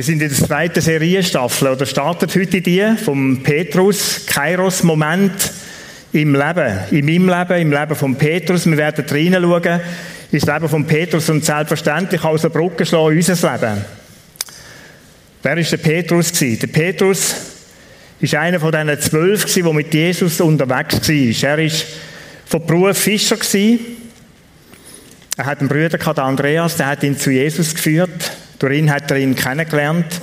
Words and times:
Wir 0.00 0.04
sind 0.04 0.22
in 0.22 0.30
der 0.30 0.38
zweiten 0.38 0.80
Serienstaffel 0.80 1.68
oder 1.68 1.84
startet 1.84 2.34
heute 2.34 2.62
die 2.62 2.82
vom 3.04 3.42
Petrus 3.42 4.24
Kairos 4.24 4.82
Moment 4.82 5.52
im 6.14 6.34
Leben, 6.34 6.78
in 6.90 7.04
meinem 7.04 7.28
Leben, 7.28 7.60
im 7.60 7.70
Leben 7.70 7.94
von 7.94 8.16
Petrus. 8.16 8.64
Wir 8.64 8.78
werden 8.78 9.04
reinschauen 9.06 9.80
ins 10.32 10.46
Leben 10.46 10.68
von 10.70 10.86
Petrus 10.86 11.28
und 11.28 11.44
selbstverständlich 11.44 12.24
als 12.24 12.46
eine 12.46 12.50
Brücke 12.50 12.86
schlagen 12.86 13.14
unser 13.14 13.34
Leben. 13.34 13.84
Wer 15.42 15.56
war 15.56 15.62
der 15.62 15.76
Petrus? 15.76 16.32
Der 16.32 16.66
Petrus 16.66 17.34
ist 18.20 18.34
einer 18.34 18.58
von 18.58 18.72
diesen 18.72 19.00
zwölf, 19.02 19.52
der 19.52 19.72
mit 19.74 19.92
Jesus 19.92 20.40
unterwegs 20.40 21.10
war. 21.10 21.50
Er 21.50 21.58
war 21.58 21.76
von 22.46 22.66
Beruf 22.66 22.96
Fischer. 22.96 23.36
Er 25.36 25.44
hat 25.44 25.60
einen 25.60 25.68
Bruder, 25.68 26.24
Andreas, 26.24 26.76
der 26.76 26.86
hat 26.86 27.02
ihn 27.02 27.18
zu 27.18 27.30
Jesus 27.30 27.74
geführt. 27.74 28.32
Durch 28.60 28.76
ihn 28.76 28.90
hat 28.92 29.10
er 29.10 29.16
ihn 29.16 29.34
kennengelernt. 29.34 30.20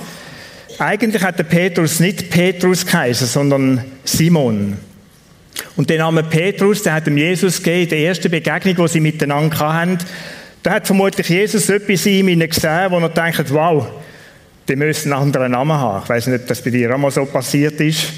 Eigentlich 0.78 1.22
hat 1.22 1.40
der 1.40 1.44
Petrus 1.44 1.98
nicht 1.98 2.30
Petrus 2.30 2.86
geheißen, 2.86 3.26
sondern 3.26 3.84
Simon. 4.04 4.78
Und 5.76 5.90
der 5.90 5.98
Name 5.98 6.22
Petrus, 6.22 6.84
der 6.84 6.94
hat 6.94 7.08
dem 7.08 7.18
Jesus 7.18 7.60
gegeben, 7.60 7.90
der 7.90 7.98
erste 7.98 8.30
Begegnung, 8.30 8.76
die 8.76 8.88
sie 8.88 9.00
miteinander 9.00 9.58
hatten. 9.58 9.98
Da 10.62 10.70
hat 10.74 10.86
vermutlich 10.86 11.28
Jesus 11.28 11.68
etwas 11.68 12.06
in 12.06 12.28
ihm 12.28 12.48
gesehen, 12.48 12.90
wo 12.90 12.98
er 13.00 13.08
denkt, 13.08 13.52
wow, 13.52 13.88
die 14.68 14.76
müssen 14.76 15.12
einen 15.12 15.22
anderen 15.22 15.52
Namen 15.52 15.76
haben. 15.76 16.04
Ich 16.04 16.08
weiß 16.08 16.28
nicht, 16.28 16.42
ob 16.42 16.46
das 16.46 16.62
bei 16.62 16.70
dir 16.70 16.94
auch 16.94 16.98
mal 16.98 17.10
so 17.10 17.24
passiert 17.24 17.80
ist. 17.80 18.12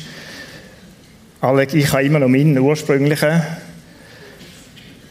Alec, 1.40 1.72
ich 1.72 1.90
habe 1.90 2.02
immer 2.02 2.18
noch 2.18 2.28
meinen 2.28 2.58
ursprünglichen. 2.58 3.40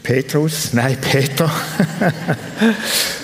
Petrus? 0.04 0.72
Nein, 0.74 0.98
Peter. 1.02 1.52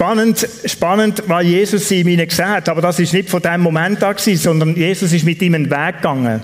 Spannend, 0.00 0.48
spannend, 0.64 1.22
weil 1.26 1.44
Jesus 1.44 1.90
in 1.90 2.08
ihnen 2.08 2.26
gesehen 2.26 2.48
hat, 2.48 2.70
aber 2.70 2.80
das 2.80 2.98
ist 2.98 3.12
nicht 3.12 3.28
von 3.28 3.42
dem 3.42 3.60
Moment 3.60 4.02
an 4.02 4.16
gewesen, 4.16 4.42
sondern 4.42 4.74
Jesus 4.74 5.12
ist 5.12 5.26
mit 5.26 5.42
ihm 5.42 5.52
einen 5.52 5.70
Weg 5.70 5.96
gegangen. 5.96 6.40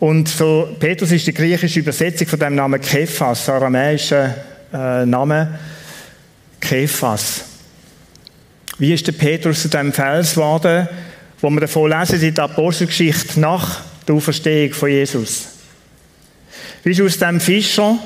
Und 0.00 0.28
so, 0.28 0.68
Petrus 0.80 1.12
ist 1.12 1.28
die 1.28 1.32
griechische 1.32 1.78
Übersetzung 1.78 2.26
von 2.26 2.40
dem 2.40 2.56
Namen 2.56 2.80
Kephas, 2.80 3.48
aramäischer 3.48 4.34
äh, 4.72 5.06
Name 5.06 5.60
Kephas. 6.60 7.44
Wie 8.78 8.94
ist 8.94 9.06
der 9.06 9.12
Petrus 9.12 9.62
zu 9.62 9.68
dem 9.68 9.92
Fels 9.92 10.34
geworden, 10.34 10.88
wo 11.40 11.50
wir 11.50 11.60
davon 11.60 11.88
lesen 11.88 12.20
in 12.20 12.34
der 12.34 12.42
Apostelgeschichte 12.42 13.38
nach 13.38 13.82
der 14.08 14.16
Auferstehung 14.16 14.72
von 14.72 14.88
Jesus? 14.90 15.50
Wie 16.82 16.90
ist 16.90 17.00
aus 17.00 17.16
dem 17.16 17.38
Fischer 17.38 17.96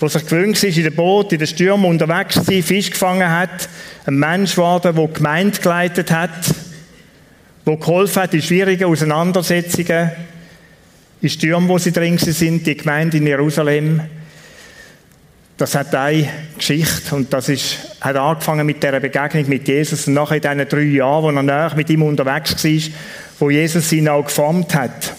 der 0.00 0.08
sich 0.08 0.24
gewöhnt 0.24 0.62
ist, 0.62 0.76
in 0.76 0.84
dem 0.84 0.94
Boot, 0.94 1.32
in 1.32 1.38
den 1.38 1.46
Stürmen 1.46 1.84
unterwegs 1.84 2.34
zu 2.34 2.42
sein, 2.42 2.62
Fisch 2.62 2.90
gefangen 2.90 3.30
hat, 3.30 3.68
ein 4.06 4.14
Mensch 4.14 4.52
geworden, 4.52 4.94
der 4.96 5.08
Gemeinde 5.08 5.60
geleitet 5.60 6.10
hat, 6.10 6.30
der 7.66 7.76
geholfen 7.76 8.22
hat 8.22 8.34
in 8.34 8.42
schwierigen 8.42 8.84
Auseinandersetzungen, 8.84 10.10
in 11.20 11.28
Stürmen, 11.28 11.68
wo 11.68 11.76
sie 11.76 11.92
drin 11.92 12.16
sind, 12.16 12.66
die 12.66 12.76
Gemeinde 12.76 13.18
in 13.18 13.26
Jerusalem. 13.26 14.00
Das 15.58 15.74
hat 15.74 15.94
eine 15.94 16.26
Geschichte 16.56 17.14
und 17.14 17.30
das 17.30 17.50
ist, 17.50 17.76
hat 18.00 18.16
angefangen 18.16 18.64
mit 18.64 18.82
der 18.82 18.98
Begegnung 18.98 19.46
mit 19.46 19.68
Jesus 19.68 20.06
und 20.06 20.14
nachher 20.14 20.36
in 20.36 20.40
diesen 20.40 20.68
drei 20.70 20.80
Jahren, 20.80 21.22
wo 21.22 21.30
er 21.30 21.42
näher 21.42 21.72
mit 21.76 21.90
ihm 21.90 22.02
unterwegs 22.02 22.64
war, 22.64 22.94
wo 23.38 23.50
Jesus 23.50 23.92
ihn 23.92 24.08
auch 24.08 24.24
geformt 24.24 24.74
hat. 24.74 25.14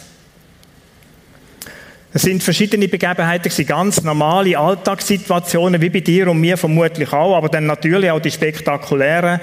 Es 2.13 2.23
sind 2.23 2.43
verschiedene 2.43 2.89
Begebenheiten, 2.89 3.65
ganz 3.65 4.03
normale 4.03 4.57
Alltagssituationen, 4.57 5.79
wie 5.79 5.89
bei 5.89 6.01
dir 6.01 6.29
und 6.29 6.41
mir 6.41 6.57
vermutlich 6.57 7.13
auch, 7.13 7.37
aber 7.37 7.47
dann 7.47 7.65
natürlich 7.65 8.11
auch 8.11 8.19
die 8.19 8.31
spektakulären. 8.31 9.39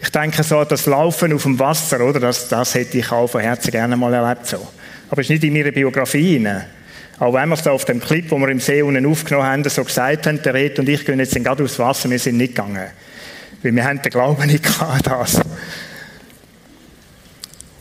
Ich 0.00 0.10
denke 0.10 0.42
so 0.44 0.62
das 0.62 0.86
Laufen 0.86 1.32
auf 1.32 1.42
dem 1.42 1.58
Wasser, 1.58 2.00
oder? 2.00 2.20
Das, 2.20 2.48
das 2.48 2.74
hätte 2.74 2.98
ich 2.98 3.10
auch 3.10 3.26
von 3.26 3.40
Herzen 3.40 3.72
gerne 3.72 3.96
mal 3.96 4.14
erlebt 4.14 4.46
so. 4.46 4.68
Aber 5.10 5.20
es 5.20 5.26
ist 5.26 5.30
nicht 5.30 5.44
in 5.44 5.52
meiner 5.52 5.72
Biografie 5.72 6.36
rein. 6.36 6.64
Auch 7.18 7.34
wenn 7.34 7.48
wir 7.48 7.56
es 7.56 7.62
da 7.62 7.72
auf 7.72 7.84
dem 7.84 8.00
Clip, 8.00 8.30
wo 8.30 8.38
wir 8.38 8.48
im 8.48 8.60
See 8.60 8.82
unten 8.82 9.04
aufgenommen 9.04 9.46
haben, 9.46 9.68
so 9.68 9.82
gesagt 9.82 10.26
haben, 10.26 10.40
der 10.42 10.54
Red 10.54 10.78
und 10.78 10.88
ich 10.88 11.04
gehen 11.04 11.18
jetzt 11.18 11.34
gerade 11.34 11.64
aufs 11.64 11.78
Wasser, 11.78 12.08
wir 12.08 12.18
sind 12.20 12.36
nicht 12.36 12.54
gegangen. 12.54 12.88
Weil 13.62 13.74
wir 13.74 13.84
haben 13.84 14.00
den 14.00 14.10
Glauben 14.10 14.46
nicht 14.46 14.62
gehabt, 14.62 15.06
das. 15.06 15.40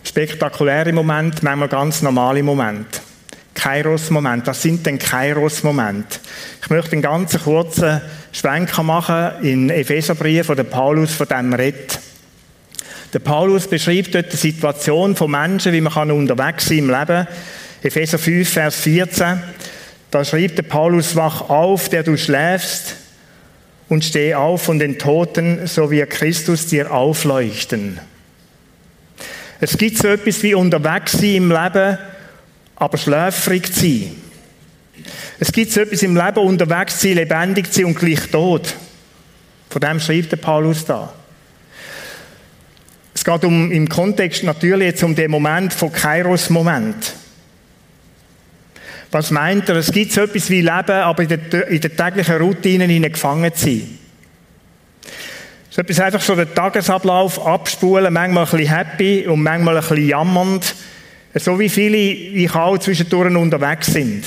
Spektakuläre 0.03 0.91
Momente, 0.93 1.43
manchmal 1.43 1.69
ganz 1.69 2.01
normale 2.01 2.43
Momente. 2.43 3.01
Kairos-Moment. 3.53 4.47
Was 4.47 4.61
sind 4.61 4.85
denn 4.85 4.97
Kairos-Momente? 4.97 6.19
Ich 6.61 6.69
möchte 6.69 6.93
einen 6.93 7.01
ganz 7.01 7.37
kurzen 7.43 8.01
Schwenker 8.31 8.83
machen 8.83 9.43
in 9.43 9.69
Epheserbrief, 9.69 10.49
wo 10.49 10.53
der 10.53 10.63
Paulus 10.63 11.13
von 11.13 11.27
dem 11.27 11.53
redet. 11.53 11.99
Der 13.13 13.19
Paulus 13.19 13.67
beschreibt 13.67 14.15
dort 14.15 14.31
die 14.31 14.37
Situation 14.37 15.15
von 15.15 15.31
Menschen, 15.31 15.73
wie 15.73 15.81
man 15.81 16.11
unterwegs 16.11 16.67
sein 16.67 16.79
im 16.79 16.89
Leben. 16.89 17.27
Epheser 17.83 18.17
5, 18.17 18.47
Vers 18.47 18.75
14. 18.77 19.41
Da 20.11 20.23
schreibt 20.23 20.57
der 20.57 20.63
Paulus, 20.63 21.15
wach 21.15 21.49
auf, 21.49 21.89
der 21.89 22.03
du 22.03 22.17
schläfst, 22.17 22.95
und 23.89 24.05
steh 24.05 24.33
auf 24.35 24.61
von 24.61 24.79
den 24.79 24.97
Toten, 24.97 25.67
so 25.67 25.91
wie 25.91 26.01
Christus 26.05 26.67
dir 26.67 26.93
aufleuchten. 26.93 27.99
Es 29.59 29.77
gibt 29.77 29.97
so 29.97 30.07
etwas 30.07 30.41
wie 30.43 30.55
unterwegs 30.55 31.11
sein 31.11 31.35
im 31.35 31.49
Leben, 31.49 31.97
aber 32.81 32.97
schläfrig 32.97 33.71
zu 33.71 33.79
sein. 33.79 34.15
Es 35.39 35.51
gibt 35.51 35.71
so 35.71 35.81
etwas 35.81 36.01
im 36.01 36.15
Leben, 36.15 36.39
unterwegs 36.39 36.97
zu 36.97 37.07
sein, 37.07 37.17
lebendig 37.17 37.71
zu 37.71 37.81
sein 37.81 37.85
und 37.85 37.99
gleich 37.99 38.21
tot. 38.31 38.73
Von 39.69 39.81
dem 39.81 39.99
schreibt 39.99 40.31
der 40.31 40.37
Paulus 40.37 40.83
da. 40.83 41.13
Es 43.13 43.23
geht 43.23 43.45
um, 43.45 43.71
im 43.71 43.87
Kontext 43.87 44.43
natürlich 44.43 44.87
jetzt 44.87 45.03
um 45.03 45.13
den 45.13 45.29
Moment 45.29 45.75
von 45.75 45.91
Kairos-Moment. 45.91 47.13
Was 49.11 49.29
meint 49.29 49.69
er? 49.69 49.75
Es 49.75 49.91
gibt 49.91 50.13
so 50.13 50.21
etwas 50.21 50.49
wie 50.49 50.61
Leben, 50.61 50.71
aber 50.71 51.21
in 51.21 51.29
der, 51.29 51.67
in 51.67 51.81
der 51.81 51.95
täglichen 51.95 52.37
Routine 52.37 53.11
gefangen 53.11 53.53
zu 53.53 53.65
sein. 53.65 53.99
So 55.69 55.81
etwas 55.81 55.99
einfach 55.99 56.21
so 56.21 56.35
den 56.35 56.53
Tagesablauf 56.55 57.45
abspulen, 57.45 58.11
manchmal 58.11 58.45
ein 58.45 58.49
bisschen 58.49 58.75
happy 58.75 59.27
und 59.27 59.43
manchmal 59.43 59.77
ein 59.77 59.81
bisschen 59.81 60.07
jammernd 60.07 60.73
so 61.35 61.59
wie 61.59 61.69
viele 61.69 61.97
ich 61.97 62.53
auch 62.53 62.77
zwischendurch 62.77 63.35
unterwegs 63.35 63.87
sind. 63.87 64.23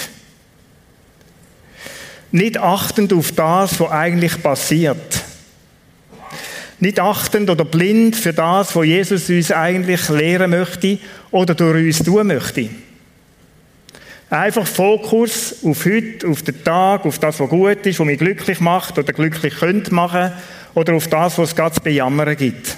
Nicht 2.32 2.58
achtend 2.58 3.12
auf 3.12 3.32
das, 3.32 3.78
was 3.78 3.90
eigentlich 3.90 4.42
passiert. 4.42 5.22
Nicht 6.80 6.98
achtend 6.98 7.48
oder 7.48 7.64
blind 7.64 8.16
für 8.16 8.32
das, 8.32 8.74
was 8.74 8.86
Jesus 8.86 9.30
uns 9.30 9.52
eigentlich 9.52 10.08
lehren 10.08 10.50
möchte 10.50 10.98
oder 11.30 11.54
durch 11.54 11.86
uns 11.86 12.02
tun 12.02 12.26
möchte. 12.26 12.68
Einfach 14.30 14.66
Fokus 14.66 15.54
auf 15.62 15.84
heute, 15.84 16.26
auf 16.26 16.42
den 16.42 16.64
Tag, 16.64 17.06
auf 17.06 17.18
das, 17.18 17.38
was 17.38 17.48
gut 17.48 17.86
ist, 17.86 18.00
was 18.00 18.06
mich 18.06 18.18
glücklich 18.18 18.58
macht 18.58 18.98
oder 18.98 19.12
glücklich 19.12 19.54
könnte 19.54 19.94
machen 19.94 20.32
oder 20.74 20.94
auf 20.94 21.06
das, 21.06 21.38
was 21.38 21.50
es 21.50 21.56
ganz 21.56 21.78
bejammern 21.78 22.36
gibt. 22.36 22.76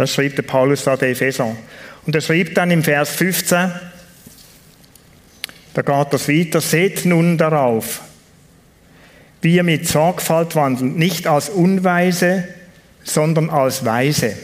Das 0.00 0.14
schreibt 0.14 0.38
der 0.38 0.44
Paulus 0.44 0.84
da 0.84 0.96
der 0.96 1.10
Epheser. 1.10 1.54
Und 2.06 2.14
er 2.14 2.22
schreibt 2.22 2.56
dann 2.56 2.70
im 2.70 2.82
Vers 2.82 3.10
15, 3.10 3.70
da 5.74 5.82
geht 5.82 6.12
das 6.14 6.26
weiter, 6.26 6.62
seht 6.62 7.04
nun 7.04 7.36
darauf, 7.36 8.00
wie 9.42 9.56
ihr 9.56 9.62
mit 9.62 9.86
Sorgfalt 9.86 10.56
wandelt, 10.56 10.96
nicht 10.96 11.26
als 11.26 11.50
Unweise, 11.50 12.48
sondern 13.04 13.50
als 13.50 13.84
Weise. 13.84 14.38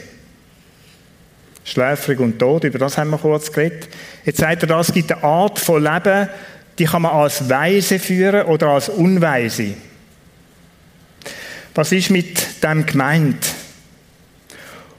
Schläfrig 1.63 2.19
und 2.19 2.37
tot, 2.37 2.63
über 2.63 2.77
das 2.77 2.99
haben 2.99 3.09
wir 3.09 3.17
kurz 3.17 3.51
geredet. 3.51 3.89
Jetzt 4.25 4.37
sagt 4.37 4.61
er, 4.61 4.79
es 4.79 4.93
gibt 4.93 5.11
eine 5.11 5.23
Art 5.23 5.57
von 5.57 5.83
Leben, 5.83 6.29
die 6.77 6.85
kann 6.85 7.01
man 7.01 7.13
als 7.13 7.49
Weise 7.49 7.97
führen 7.97 8.45
oder 8.45 8.67
als 8.67 8.89
Unweise. 8.89 9.73
Was 11.73 11.91
ist 11.91 12.11
mit 12.11 12.63
dem 12.63 12.85
gemeint? 12.85 13.55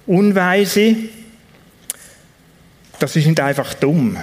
Unweise, 0.08 0.96
das 2.98 3.14
ist 3.14 3.26
nicht 3.26 3.40
einfach 3.40 3.74
dumm. 3.74 4.16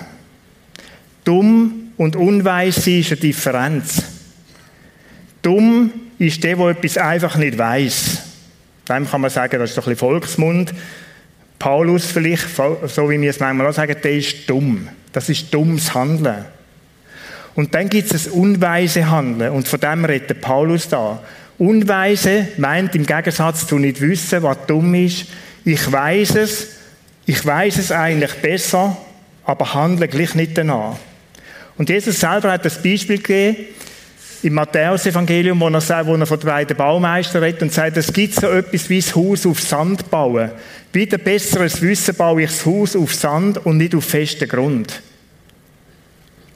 Dumm 1.24 1.92
und 1.96 2.16
unweise 2.16 2.90
ist 2.90 3.12
eine 3.12 3.22
Differenz. 3.22 4.02
Dumm 5.44 5.92
ist 6.18 6.44
der, 6.44 6.56
der 6.56 6.70
etwas 6.70 6.98
einfach 6.98 7.38
nicht 7.38 7.60
weiß. 7.60 8.18
Dem 8.90 9.08
kann 9.08 9.22
man 9.22 9.30
sagen, 9.30 9.60
das 9.60 9.70
ist 9.70 9.78
doch 9.78 9.86
ein 9.86 9.92
bisschen 9.94 10.10
Volksmund. 10.10 10.74
Paulus 11.60 12.08
vielleicht, 12.08 12.48
so 12.88 13.10
wie 13.12 13.22
wir 13.22 13.30
es 13.30 13.40
manchmal 13.40 13.68
auch 13.68 13.74
sagen, 13.74 13.96
der 14.04 14.12
ist 14.12 14.50
dumm. 14.50 14.90
Das 15.14 15.30
ist 15.30 15.54
dummes 15.54 15.94
Handeln. 15.94 16.46
Und 17.54 17.76
dann 17.76 17.90
gibt 17.90 18.12
es 18.12 18.26
das 18.26 18.34
unweise 18.34 19.08
Handeln. 19.10 19.52
Und 19.52 19.68
von 19.68 19.80
dem 19.80 20.04
redet 20.04 20.42
Paulus 20.42 20.90
da. 20.90 21.22
Unweise 21.60 22.48
meint 22.58 22.96
im 22.96 23.06
Gegensatz 23.06 23.68
zu 23.68 23.78
nicht 23.78 24.02
wissen, 24.02 24.42
was 24.42 24.58
dumm 24.66 24.96
ist, 24.96 25.28
ich 25.66 25.92
weiß 25.92 26.36
es, 26.36 26.68
ich 27.26 27.44
weiß 27.44 27.78
es 27.78 27.92
eigentlich 27.92 28.34
besser, 28.36 28.96
aber 29.44 29.74
handle 29.74 30.08
gleich 30.08 30.36
nicht 30.36 30.58
danach. 30.58 30.98
Und 31.78 31.90
Jesus 31.90 32.20
selber 32.20 32.52
hat 32.52 32.64
das 32.64 32.82
Beispiel 32.82 33.18
gegeben 33.18 33.66
im 34.44 34.54
Matthäus-Evangelium, 34.54 35.60
wo 35.60 35.68
er, 35.68 35.82
sagt, 35.82 36.08
wo 36.08 36.16
er 36.16 36.26
von 36.26 36.40
den 36.40 36.46
beiden 36.46 36.78
Baumeistern 36.78 37.44
redet 37.44 37.64
und 37.64 37.74
sagt, 37.74 37.98
es 37.98 38.14
gibt 38.14 38.36
so 38.36 38.48
etwas 38.48 38.88
wie 38.90 39.02
das 39.02 39.16
Haus 39.16 39.46
auf 39.48 39.60
Sand 39.60 40.10
bauen. 40.12 40.52
Wieder 40.94 41.18
besseres 41.18 41.82
Wissen 41.82 42.16
baue 42.16 42.44
ich 42.44 42.52
das 42.52 42.66
Haus 42.66 42.96
auf 42.96 43.16
Sand 43.16 43.66
und 43.66 43.78
nicht 43.78 43.96
auf 43.96 44.06
festen 44.06 44.48
Grund. 44.48 45.02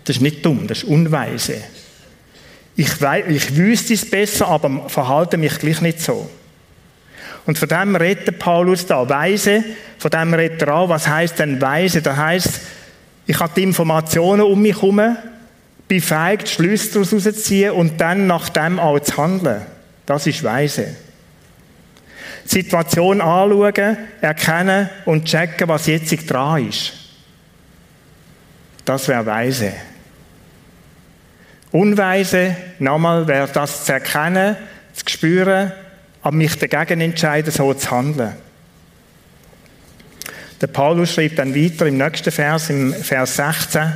Das 0.05 0.17
ist 0.17 0.21
nicht 0.21 0.45
dumm, 0.45 0.67
das 0.67 0.83
ist 0.83 0.83
unweise. 0.83 1.55
Ich, 2.75 3.01
weiß, 3.01 3.25
ich 3.27 3.57
wüsste 3.57 3.95
es 3.95 4.09
besser, 4.09 4.47
aber 4.47 4.87
verhalte 4.87 5.37
mich 5.37 5.57
gleich 5.57 5.81
nicht 5.81 5.99
so. 5.99 6.29
Und 7.49 7.57
von 7.57 7.67
dem 7.67 7.95
redet 7.95 8.37
Paulus 8.37 8.85
da. 8.85 9.09
Weise, 9.09 9.63
von 9.97 10.11
dem 10.11 10.35
redet 10.35 10.61
er 10.61 10.75
auch. 10.75 10.89
Was 10.89 11.07
heißt 11.07 11.39
denn 11.39 11.59
Weise? 11.59 11.99
Das 11.99 12.15
heißt, 12.15 12.61
ich 13.25 13.39
habe 13.39 13.51
die 13.55 13.63
Informationen 13.63 14.43
um 14.43 14.61
mich 14.61 14.75
herum, 14.75 15.17
bin 15.87 15.99
fähig, 15.99 16.43
die 16.43 16.51
Schlüsse 16.51 16.91
daraus 16.91 17.11
rauszuziehen 17.11 17.71
und 17.71 17.99
dann 17.99 18.27
nach 18.27 18.49
dem 18.49 18.77
auch 18.77 18.99
zu 18.99 19.17
handeln. 19.17 19.63
Das 20.05 20.27
ist 20.27 20.43
Weise. 20.43 20.95
Die 22.45 22.49
Situation 22.49 23.19
anschauen, 23.19 23.97
erkennen 24.21 24.87
und 25.05 25.25
checken, 25.25 25.67
was 25.69 25.87
jetzt 25.87 26.29
dran 26.29 26.67
ist. 26.67 26.93
Das 28.85 29.07
wäre 29.07 29.25
Weise. 29.25 29.73
Unweise, 31.71 32.55
nochmal, 32.77 33.27
wäre 33.27 33.49
das 33.51 33.85
zu 33.85 33.93
erkennen, 33.93 34.55
zu 34.93 35.03
spüren, 35.09 35.71
aber 36.21 36.35
mich 36.35 36.57
dagegen 36.57 37.01
entscheiden, 37.01 37.51
so 37.51 37.73
zu 37.73 37.91
handeln. 37.91 38.35
Der 40.61 40.67
Paulus 40.67 41.13
schreibt 41.13 41.39
dann 41.39 41.55
weiter 41.55 41.85
im 41.85 41.97
nächsten 41.97 42.31
Vers, 42.31 42.69
im 42.69 42.93
Vers 42.93 43.37
16, 43.37 43.93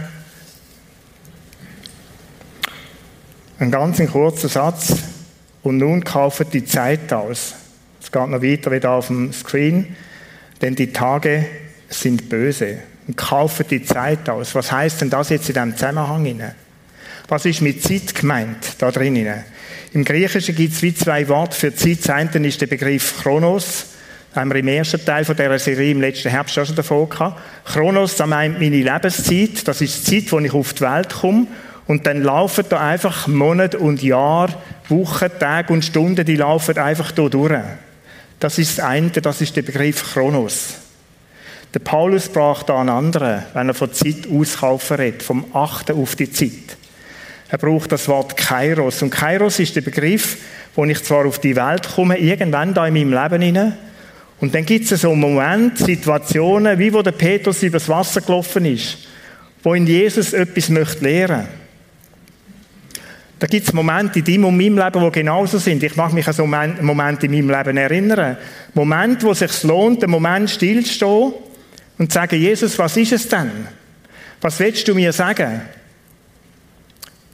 ein 3.60 3.72
ganz 3.72 4.02
kurzer 4.12 4.50
Satz, 4.50 4.96
und 5.64 5.78
nun 5.78 6.04
kauft 6.04 6.54
die 6.54 6.66
Zeit 6.66 7.12
aus. 7.12 7.56
Es 8.02 8.12
geht 8.12 8.28
noch 8.28 8.42
weiter 8.42 8.72
wieder 8.72 8.92
auf 8.92 9.08
dem 9.08 9.32
Screen, 9.32 9.96
denn 10.62 10.76
die 10.76 10.92
Tage 10.92 11.46
sind 11.90 12.30
böse. 12.30 12.80
Und 13.08 13.18
kauft 13.18 13.70
die 13.72 13.84
Zeit 13.84 14.30
aus. 14.30 14.56
Was 14.56 14.72
heißt 14.72 15.02
denn 15.02 15.10
das 15.10 15.30
jetzt 15.30 15.50
in 15.50 15.56
diesem 15.56 15.76
Zusammenhang? 15.76 16.52
Was 17.28 17.46
ist 17.46 17.62
mit 17.62 17.82
Zeit 17.82 18.16
gemeint 18.16 18.76
da 18.78 18.92
drinnen? 18.92 19.44
Im 19.94 20.04
Griechischen 20.04 20.56
gibt 20.56 20.74
es 20.74 20.82
wie 20.82 20.96
zwei 20.96 21.28
Worte 21.28 21.56
für 21.56 21.76
Zeit. 21.76 22.00
Das 22.00 22.10
eine 22.10 22.48
ist 22.48 22.60
der 22.60 22.66
Begriff 22.66 23.22
Chronos. 23.22 23.86
Haben 24.36 24.50
wir 24.52 24.60
im 24.60 24.68
ersten 24.68 25.06
Teil 25.06 25.24
von 25.24 25.36
dieser 25.36 25.60
Serie 25.60 25.92
im 25.92 26.02
letzten 26.02 26.30
Herbst 26.30 26.56
schon 26.56 26.76
davon 26.76 27.08
gehabt. 27.08 27.40
Chronos, 27.64 28.16
das 28.16 28.28
meint 28.28 28.60
meine 28.60 28.78
Lebenszeit. 28.78 29.68
Das 29.68 29.82
ist 29.82 30.08
die 30.10 30.26
Zeit, 30.26 30.32
wo 30.32 30.40
ich 30.40 30.52
auf 30.52 30.74
die 30.74 30.82
Welt 30.82 31.14
komme. 31.14 31.46
Und 31.86 32.08
dann 32.08 32.24
laufen 32.24 32.66
da 32.70 32.80
einfach 32.80 33.28
Monate 33.28 33.78
und 33.78 34.02
Jahre, 34.02 34.56
Wochen, 34.90 35.28
Tage 35.40 35.72
und 35.72 35.86
Stunden, 35.86 36.26
die 36.26 36.38
laufen 36.38 36.76
einfach 36.80 37.12
da 37.12 37.30
durch. 37.30 37.60
Das 38.40 38.58
ist 38.58 38.80
das 38.80 38.86
eine, 38.86 39.12
das 39.12 39.42
ist 39.42 39.56
der 39.56 39.62
Begriff 39.62 40.14
Chronos. 40.14 40.76
Der 41.74 41.80
Paulus 41.80 42.30
braucht 42.30 42.70
da 42.70 42.80
einen 42.80 42.90
anderen, 42.90 43.44
wenn 43.54 43.68
er 43.68 43.74
von 43.76 43.94
Zeit 43.94 44.28
auskaufen 44.32 44.98
redet, 44.98 45.22
vom 45.22 45.46
Achten 45.54 46.02
auf 46.02 46.16
die 46.16 46.32
Zeit. 46.32 46.78
Er 47.54 47.60
braucht 47.60 47.92
das 47.92 48.08
Wort 48.08 48.36
Kairos. 48.36 49.04
Und 49.04 49.12
Kairos 49.12 49.60
ist 49.60 49.76
der 49.76 49.82
Begriff, 49.82 50.38
wo 50.74 50.86
ich 50.86 51.04
zwar 51.04 51.28
auf 51.28 51.38
die 51.38 51.56
Welt 51.56 51.88
komme, 51.88 52.18
irgendwann 52.18 52.74
da 52.74 52.88
in 52.88 52.96
meinem 52.96 53.14
Leben 53.14 53.44
hinein. 53.44 53.78
Und 54.40 54.56
dann 54.56 54.66
gibt 54.66 54.92
es 54.92 55.02
so 55.02 55.14
Momente, 55.14 55.86
Situationen, 55.86 56.80
wie 56.80 56.92
wo 56.92 57.04
der 57.04 57.12
Petrus 57.12 57.62
übers 57.62 57.88
Wasser 57.88 58.22
gelaufen 58.22 58.66
ist, 58.66 58.98
wo 59.62 59.76
in 59.76 59.86
Jesus 59.86 60.34
etwas 60.34 60.70
möchte 60.70 61.04
lernen. 61.04 61.48
Da 63.38 63.46
gibt 63.46 63.68
es 63.68 63.74
Momente 63.74 64.18
in 64.18 64.26
deinem 64.26 64.46
und 64.46 64.58
meinem 64.58 64.80
Leben, 64.80 65.06
die 65.06 65.12
genauso 65.12 65.60
sind. 65.60 65.84
Ich 65.84 65.96
mag 65.96 66.12
mich 66.12 66.28
an 66.28 66.34
so 66.34 66.48
Momente 66.48 67.28
in 67.28 67.34
meinem 67.34 67.52
Leben 67.52 67.78
erinnern. 67.78 68.38
Momente, 68.74 69.28
wo 69.28 69.32
es 69.32 69.40
sich 69.40 69.62
lohnt, 69.62 70.02
einen 70.02 70.12
Moment 70.12 70.50
stillzustehen 70.50 71.34
und 72.00 72.12
zu 72.12 72.16
sagen, 72.16 72.36
Jesus, 72.36 72.80
was 72.80 72.98
ist 72.98 73.12
es 73.12 73.28
denn? 73.28 73.52
Was 74.42 74.60
willst 74.60 74.88
du 74.88 74.96
mir 74.96 75.14
sagen? 75.14 75.62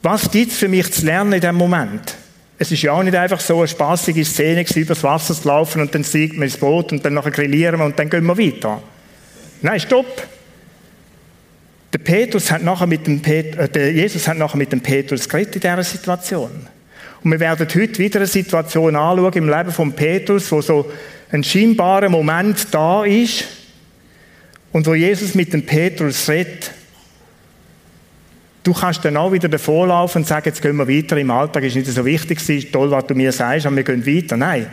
Was 0.01 0.31
gibt 0.31 0.51
es 0.51 0.57
für 0.57 0.67
mich 0.67 0.91
zu 0.91 1.05
lernen 1.05 1.33
in 1.33 1.41
diesem 1.41 1.55
Moment? 1.55 2.15
Es 2.57 2.71
ist 2.71 2.81
ja 2.81 2.93
auch 2.93 3.03
nicht 3.03 3.15
einfach 3.15 3.39
so 3.39 3.59
eine 3.59 3.67
spaßige 3.67 4.27
Szene 4.27 4.63
gewesen, 4.63 4.81
übers 4.81 5.03
Wasser 5.03 5.33
zu 5.33 5.47
laufen 5.47 5.81
und 5.81 5.93
dann 5.93 6.03
steigt 6.03 6.33
man 6.33 6.43
ins 6.43 6.57
Boot 6.57 6.91
und 6.91 7.03
dann 7.03 7.13
nachher 7.13 7.31
grillieren 7.31 7.79
wir 7.79 7.85
und 7.85 7.97
dann 7.97 8.09
gehen 8.09 8.25
wir 8.25 8.37
weiter. 8.37 8.81
Nein, 9.61 9.79
stopp! 9.79 10.27
Der 11.91 11.99
Petrus 11.99 12.51
hat 12.51 12.63
nachher 12.63 12.85
mit 12.85 13.07
dem 13.07 13.21
Pet 13.21 13.55
äh, 13.57 13.67
der 13.67 13.91
Jesus 13.91 14.27
hat 14.27 14.37
nachher 14.37 14.57
mit 14.57 14.71
dem 14.71 14.81
Petrus 14.81 15.27
geredet 15.27 15.55
in 15.55 15.61
dieser 15.61 15.83
Situation. 15.83 16.51
Und 17.23 17.31
wir 17.31 17.39
werden 17.39 17.67
heute 17.67 17.97
wieder 17.97 18.19
eine 18.19 18.27
Situation 18.27 18.95
anschauen 18.95 19.33
im 19.33 19.49
Leben 19.49 19.71
von 19.71 19.91
Petrus, 19.93 20.51
wo 20.51 20.61
so 20.61 20.91
ein 21.31 21.43
scheinbarer 21.43 22.09
Moment 22.09 22.67
da 22.71 23.03
ist 23.03 23.45
und 24.71 24.85
wo 24.85 24.93
Jesus 24.93 25.35
mit 25.35 25.51
dem 25.51 25.65
Petrus 25.65 26.29
redet 26.29 26.71
Du 28.63 28.73
kannst 28.73 29.03
dann 29.05 29.17
auch 29.17 29.31
wieder 29.31 29.47
davor 29.47 29.87
laufen 29.87 30.19
und 30.19 30.27
sagen, 30.27 30.47
jetzt 30.47 30.61
gehen 30.61 30.75
wir 30.75 30.87
weiter, 30.87 31.17
im 31.17 31.31
Alltag 31.31 31.63
ist 31.63 31.75
nicht 31.75 31.87
so 31.87 32.03
wichtig, 32.03 32.39
es 32.39 32.49
ist 32.49 32.73
toll, 32.73 32.91
was 32.91 33.07
du 33.07 33.15
mir 33.15 33.31
sagst, 33.31 33.65
aber 33.65 33.77
wir 33.77 33.83
gehen 33.83 34.05
weiter. 34.05 34.35
Nein. 34.35 34.67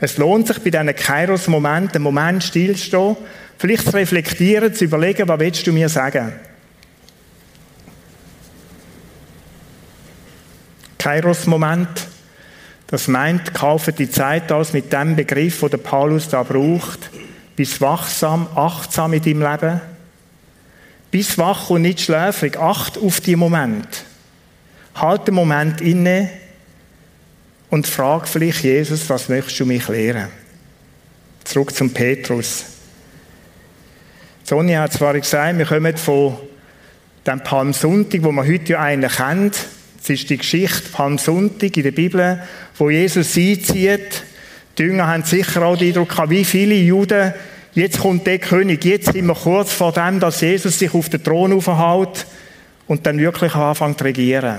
Es 0.00 0.18
lohnt 0.18 0.48
sich 0.48 0.58
bei 0.58 0.70
diesen 0.70 0.94
Kairos-Momenten, 0.94 1.96
einen 1.96 2.04
Moment 2.04 2.42
stillstehen, 2.42 3.16
vielleicht 3.56 3.84
zu 3.84 3.94
reflektieren, 3.94 4.74
zu 4.74 4.84
überlegen, 4.84 5.28
was 5.28 5.38
willst 5.38 5.66
du 5.66 5.72
mir 5.72 5.88
sagen? 5.88 6.32
Kairos-Moment, 10.98 11.88
das 12.88 13.08
meint, 13.08 13.54
kaufe 13.54 13.92
die 13.92 14.10
Zeit 14.10 14.52
aus 14.52 14.72
mit 14.72 14.92
dem 14.92 15.16
Begriff, 15.16 15.60
den 15.60 15.70
der 15.70 15.78
Paulus 15.78 16.28
da 16.28 16.42
braucht, 16.42 17.10
bist 17.56 17.80
wachsam, 17.80 18.46
achtsam 18.54 19.12
in 19.12 19.22
deinem 19.22 19.40
Leben, 19.42 19.80
bis 21.12 21.38
wach 21.38 21.70
und 21.70 21.82
nicht 21.82 22.00
schläfrig. 22.00 22.58
Acht 22.58 22.98
auf 22.98 23.20
die 23.20 23.36
Moment. 23.36 23.86
Halt 24.96 25.28
den 25.28 25.34
Moment 25.34 25.80
inne 25.80 26.28
und 27.70 27.86
frag 27.86 28.26
vielleicht 28.26 28.64
Jesus, 28.64 29.08
was 29.08 29.28
möchtest 29.28 29.60
du 29.60 29.66
mich 29.66 29.86
lehren? 29.88 30.28
Zurück 31.44 31.74
zum 31.74 31.92
Petrus. 31.92 32.64
Sonja 34.44 34.82
hat 34.82 34.94
zwar 34.94 35.18
gesagt, 35.18 35.58
wir 35.58 35.66
kommen 35.66 35.96
von 35.96 36.36
dem 37.26 37.40
Palmsonntag, 37.40 38.22
wo 38.22 38.32
man 38.32 38.46
heute 38.46 38.72
ja 38.72 38.80
eigentlich 38.80 39.16
kennt. 39.16 39.54
Es 40.02 40.10
ist 40.10 40.30
die 40.30 40.38
Geschichte 40.38 40.90
Palmsonntag 40.92 41.76
in 41.76 41.82
der 41.82 41.92
Bibel, 41.92 42.42
wo 42.76 42.90
Jesus 42.90 43.36
einzieht. 43.36 44.24
Die 44.76 44.82
Jünger 44.82 45.06
haben 45.06 45.24
sicher 45.24 45.62
auch 45.62 45.76
den 45.76 45.88
Eindruck 45.88 46.08
gehabt, 46.08 46.30
wie 46.30 46.44
viele 46.44 46.74
Juden 46.74 47.34
Jetzt 47.74 48.00
kommt 48.00 48.26
der 48.26 48.38
König. 48.38 48.84
Jetzt 48.84 49.12
sind 49.12 49.26
wir 49.26 49.34
kurz 49.34 49.72
vor 49.72 49.92
dem, 49.92 50.20
dass 50.20 50.42
Jesus 50.42 50.78
sich 50.78 50.92
auf 50.92 51.08
den 51.08 51.24
Thron 51.24 51.54
aufhält 51.54 52.26
und 52.86 53.06
dann 53.06 53.18
wirklich 53.18 53.54
anfängt 53.54 53.98
zu 53.98 54.04
regieren. 54.04 54.58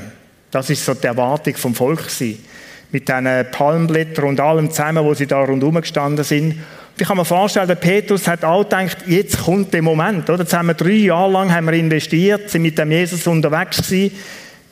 Das 0.50 0.72
ist 0.72 0.84
so 0.84 0.96
die 0.96 1.06
Erwartung 1.06 1.56
vom 1.56 1.76
Volk 1.76 2.00
gewesen. 2.00 2.44
Mit 2.92 3.08
diesen 3.08 3.46
Palmblättern 3.52 4.26
und 4.26 4.40
allem 4.40 4.72
zusammen, 4.72 5.04
wo 5.04 5.14
sie 5.14 5.28
da 5.28 5.44
rundherum 5.44 5.80
gestanden 5.80 6.24
sind. 6.24 6.56
Ich 6.98 7.08
kann 7.08 7.18
mir 7.18 7.26
vorstellen, 7.26 7.68
der 7.68 7.76
Petrus 7.76 8.28
hat 8.28 8.44
auch 8.44 8.64
gedacht, 8.64 8.98
jetzt 9.08 9.44
kommt 9.44 9.74
der 9.74 9.82
Moment, 9.84 10.28
oder? 10.30 10.42
Jetzt 10.42 10.54
haben 10.54 10.68
wir 10.68 10.76
drei 10.76 10.92
Jahre 10.92 11.32
lang 11.32 11.54
haben 11.54 11.66
wir 11.66 11.74
investiert, 11.74 12.50
sind 12.50 12.64
mit 12.64 12.78
dem 12.78 12.92
Jesus 12.92 13.28
unterwegs 13.28 13.78
gewesen. 13.78 14.16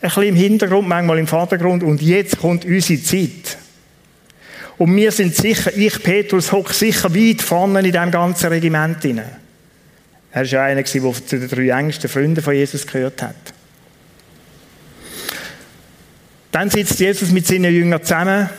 Ein 0.02 0.10
bisschen 0.10 0.24
im 0.24 0.36
Hintergrund, 0.36 0.88
manchmal 0.88 1.20
im 1.20 1.28
Vordergrund. 1.28 1.84
Und 1.84 2.02
jetzt 2.02 2.40
kommt 2.40 2.66
unsere 2.66 3.02
Zeit. 3.02 3.58
Und 4.82 4.96
wir 4.96 5.12
sind 5.12 5.36
sicher, 5.36 5.72
ich, 5.78 6.02
Petrus, 6.02 6.52
hock 6.52 6.74
sicher 6.74 7.14
weit 7.14 7.44
vorne 7.44 7.82
in 7.82 7.92
diesem 7.92 8.10
ganzen 8.10 8.48
Regiment 8.48 9.00
hinein. 9.04 9.30
Er 10.32 10.42
war 10.42 10.44
ja 10.44 10.64
einer, 10.64 10.82
der 10.82 11.14
zu 11.14 11.38
den 11.38 11.48
drei 11.48 11.70
engsten 11.80 12.10
Freunden 12.10 12.42
von 12.42 12.56
Jesus 12.56 12.88
gehört 12.88 13.22
hat. 13.22 13.36
Dann 16.52 16.72
sitzt 16.72 17.00
Jesus 17.00 17.30
mit 17.30 17.46
seinen 17.46 17.72
Jüngern 17.72 18.02
zusammen. 18.02 18.50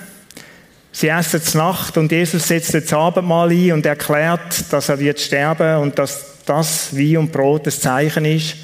Sie 0.92 1.08
essen 1.08 1.42
zur 1.42 1.60
Nacht 1.60 1.96
und 1.96 2.12
Jesus 2.12 2.46
setzt 2.46 2.72
das 2.72 2.92
Abendmahl 2.92 3.50
ein 3.50 3.72
und 3.72 3.84
erklärt, 3.84 4.72
dass 4.72 4.90
er 4.90 5.00
wird 5.00 5.18
sterben 5.18 5.78
und 5.78 5.98
dass 5.98 6.36
das 6.46 6.96
Wein 6.96 7.16
und 7.16 7.32
Brot 7.32 7.66
das 7.66 7.80
Zeichen 7.80 8.26
ist. 8.26 8.58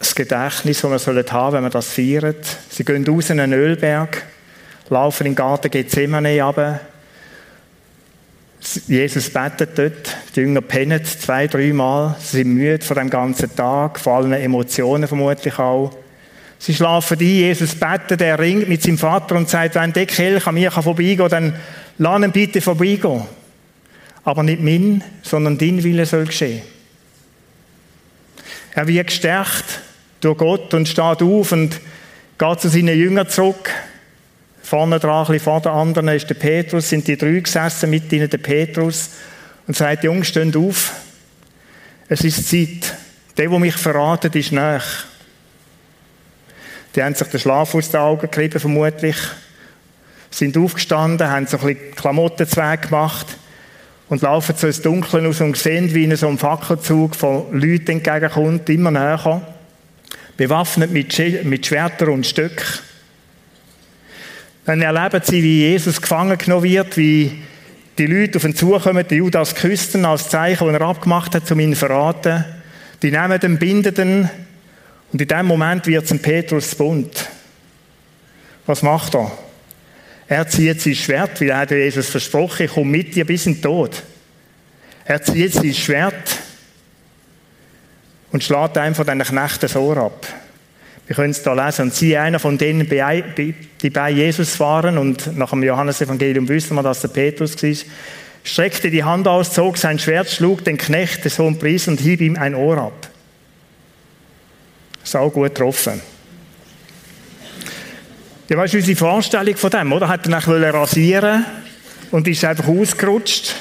Das 0.00 0.14
Gedächtnis, 0.14 0.82
das 0.82 1.06
wir 1.06 1.14
haben 1.14 1.24
sollen, 1.24 1.52
wenn 1.54 1.62
wir 1.62 1.70
das 1.70 1.94
feiern. 1.94 2.34
Sie 2.68 2.84
gehen 2.84 3.06
raus 3.06 3.30
in 3.30 3.40
einen 3.40 3.58
Ölberg 3.58 4.22
laufen 4.90 5.26
in 5.26 5.32
den 5.32 5.36
Garten 5.36 5.70
Gethsemane 5.70 6.42
runter. 6.42 6.80
Jesus 8.86 9.30
betet 9.30 9.78
dort, 9.78 10.16
die 10.34 10.40
Jünger 10.40 10.60
pennen 10.60 11.04
zwei, 11.04 11.46
dreimal, 11.46 12.16
sie 12.18 12.38
sind 12.38 12.54
müde 12.54 12.84
von 12.84 12.96
dem 12.96 13.08
ganzen 13.08 13.54
Tag, 13.54 13.98
vor 14.00 14.16
allen 14.16 14.32
Emotionen 14.32 15.06
vermutlich 15.06 15.58
auch. 15.58 15.92
Sie 16.58 16.74
schlafen 16.74 17.18
ein, 17.20 17.24
Jesus 17.24 17.76
betet, 17.76 18.20
er 18.20 18.38
ringt 18.38 18.68
mit 18.68 18.82
seinem 18.82 18.98
Vater 18.98 19.36
und 19.36 19.48
sagt, 19.48 19.76
wenn 19.76 19.92
der 19.92 20.06
Kelch 20.06 20.46
an 20.46 20.54
mir 20.54 20.72
vorbeigehen 20.72 21.18
kann, 21.18 21.30
dann 21.30 21.54
lass 21.98 22.22
ihn 22.22 22.32
bitte 22.32 22.60
vorbeigehen. 22.60 23.22
Aber 24.24 24.42
nicht 24.42 24.60
mein, 24.60 25.04
sondern 25.22 25.56
dein 25.56 25.82
Wille 25.84 26.04
soll 26.04 26.26
geschehen. 26.26 26.62
Er 28.74 28.86
wird 28.88 29.06
gestärkt 29.06 29.80
durch 30.20 30.38
Gott 30.38 30.74
und 30.74 30.88
steht 30.88 31.22
auf 31.22 31.52
und 31.52 31.80
geht 32.38 32.60
zu 32.60 32.68
seinen 32.68 32.98
Jüngern 32.98 33.28
zurück. 33.28 33.70
Vorne 34.68 34.98
dran, 34.98 35.26
ein 35.26 35.40
vor 35.40 35.62
den 35.62 35.72
anderen, 35.72 36.08
ist 36.08 36.28
der 36.28 36.34
Petrus, 36.34 36.90
sind 36.90 37.08
die 37.08 37.16
drei 37.16 37.40
gesessen, 37.40 37.88
mit 37.88 38.12
ihnen 38.12 38.28
der 38.28 38.36
Petrus, 38.36 39.08
und 39.66 39.74
sagt, 39.74 40.04
Jungs, 40.04 40.28
steht 40.28 40.54
auf. 40.58 40.92
Es 42.06 42.20
ist 42.20 42.50
Zeit. 42.50 42.94
Der, 43.38 43.48
der 43.48 43.58
mich 43.58 43.76
verratet, 43.76 44.36
ist 44.36 44.52
nach. 44.52 45.06
Die 46.94 47.02
haben 47.02 47.14
sich 47.14 47.28
den 47.28 47.40
Schlaf 47.40 47.74
aus 47.74 47.90
den 47.90 48.00
Augen 48.00 48.30
gerieben, 48.30 48.60
vermutlich. 48.60 49.16
Sind 50.30 50.58
aufgestanden, 50.58 51.30
haben 51.30 51.46
so 51.46 51.56
ein 51.56 51.74
bisschen 51.74 51.94
Klamottenzweig 51.94 52.90
gemacht 52.90 53.38
und 54.10 54.20
laufen 54.20 54.54
so 54.54 54.66
ins 54.66 54.82
Dunkeln 54.82 55.24
aus 55.24 55.40
und 55.40 55.56
sehen, 55.56 55.94
wie 55.94 56.04
ihnen 56.04 56.18
so 56.18 56.28
ein 56.28 56.36
Fackelzug 56.36 57.16
von 57.16 57.58
Leuten 57.58 57.92
entgegenkommt, 57.92 58.68
immer 58.68 58.90
näher. 58.90 59.40
Bewaffnet 60.36 60.90
mit, 60.90 61.44
mit 61.46 61.66
Schwertern 61.66 62.10
und 62.10 62.26
Stöcken. 62.26 62.66
Dann 64.68 64.82
erleben 64.82 65.22
sie, 65.24 65.42
wie 65.42 65.60
Jesus 65.60 65.98
gefangen 65.98 66.36
genommen 66.36 66.64
wird, 66.64 66.98
wie 66.98 67.32
die 67.96 68.04
Leute 68.04 68.36
auf 68.36 68.44
ihn 68.44 68.54
zukommen, 68.54 69.02
die 69.08 69.14
Judas 69.14 69.54
küssen 69.54 70.04
als 70.04 70.28
Zeichen, 70.28 70.66
das 70.66 70.78
er 70.78 70.86
abgemacht 70.86 71.34
hat, 71.34 71.50
um 71.50 71.58
ihn 71.58 71.72
zu 71.72 71.78
verraten. 71.78 72.44
Die 73.00 73.10
nehmen 73.10 73.40
den, 73.40 73.58
binden 73.58 73.94
den 73.94 74.30
und 75.10 75.22
in 75.22 75.26
dem 75.26 75.46
Moment 75.46 75.86
wird 75.86 76.04
es 76.04 76.18
Petrus 76.20 76.74
bunt. 76.74 77.30
Was 78.66 78.82
macht 78.82 79.14
er? 79.14 79.32
Er 80.26 80.46
zieht 80.46 80.82
sein 80.82 80.94
Schwert, 80.94 81.40
weil 81.40 81.48
er 81.48 81.84
Jesus 81.84 82.10
versprochen, 82.10 82.66
ich 82.66 82.72
komme 82.72 82.90
mit 82.90 83.14
dir 83.14 83.24
bis 83.24 83.46
in 83.46 83.54
den 83.54 83.62
Tod. 83.62 84.02
Er 85.06 85.22
zieht 85.22 85.54
sein 85.54 85.72
Schwert 85.72 86.36
und 88.32 88.44
schlägt 88.44 88.76
einem 88.76 88.94
von 88.94 89.06
diesen 89.06 89.22
Knechten 89.22 89.60
das 89.60 89.76
Ohr 89.76 89.96
ab. 89.96 90.26
Wir 91.08 91.16
können 91.16 91.30
es 91.30 91.42
da 91.42 91.54
lesen. 91.54 91.86
Und 91.86 91.94
sie, 91.94 92.16
einer 92.16 92.38
von 92.38 92.58
denen, 92.58 92.86
die 92.86 93.90
bei 93.90 94.10
Jesus 94.10 94.60
waren, 94.60 94.98
und 94.98 95.36
nach 95.36 95.50
dem 95.50 95.62
Johannesevangelium 95.62 96.46
wissen 96.48 96.74
wir, 96.74 96.82
dass 96.82 97.00
der 97.00 97.08
Petrus 97.08 97.60
war, 97.62 97.74
streckte 98.44 98.90
die 98.90 99.02
Hand 99.02 99.26
aus, 99.26 99.52
zog 99.52 99.78
sein 99.78 99.98
Schwert, 99.98 100.30
schlug 100.30 100.64
den 100.64 100.76
Knecht 100.76 101.24
des 101.24 101.38
hohen 101.38 101.58
Priesters 101.58 101.92
und 101.92 102.00
hieb 102.00 102.20
ihm 102.20 102.36
ein 102.36 102.54
Ohr 102.54 102.78
ab. 102.78 103.08
Sau 105.02 105.30
gut 105.30 105.54
getroffen. 105.54 106.00
Ja, 108.50 108.58
weißt 108.58 108.74
du, 108.74 108.78
unsere 108.78 108.96
Vorstellung 108.96 109.56
von 109.56 109.70
dem, 109.70 109.92
oder? 109.92 110.08
Hat 110.08 110.26
er 110.26 110.30
nach 110.30 110.46
rasieren 110.46 111.44
und 112.10 112.28
ist 112.28 112.44
einfach 112.44 112.68
ausgerutscht. 112.68 113.54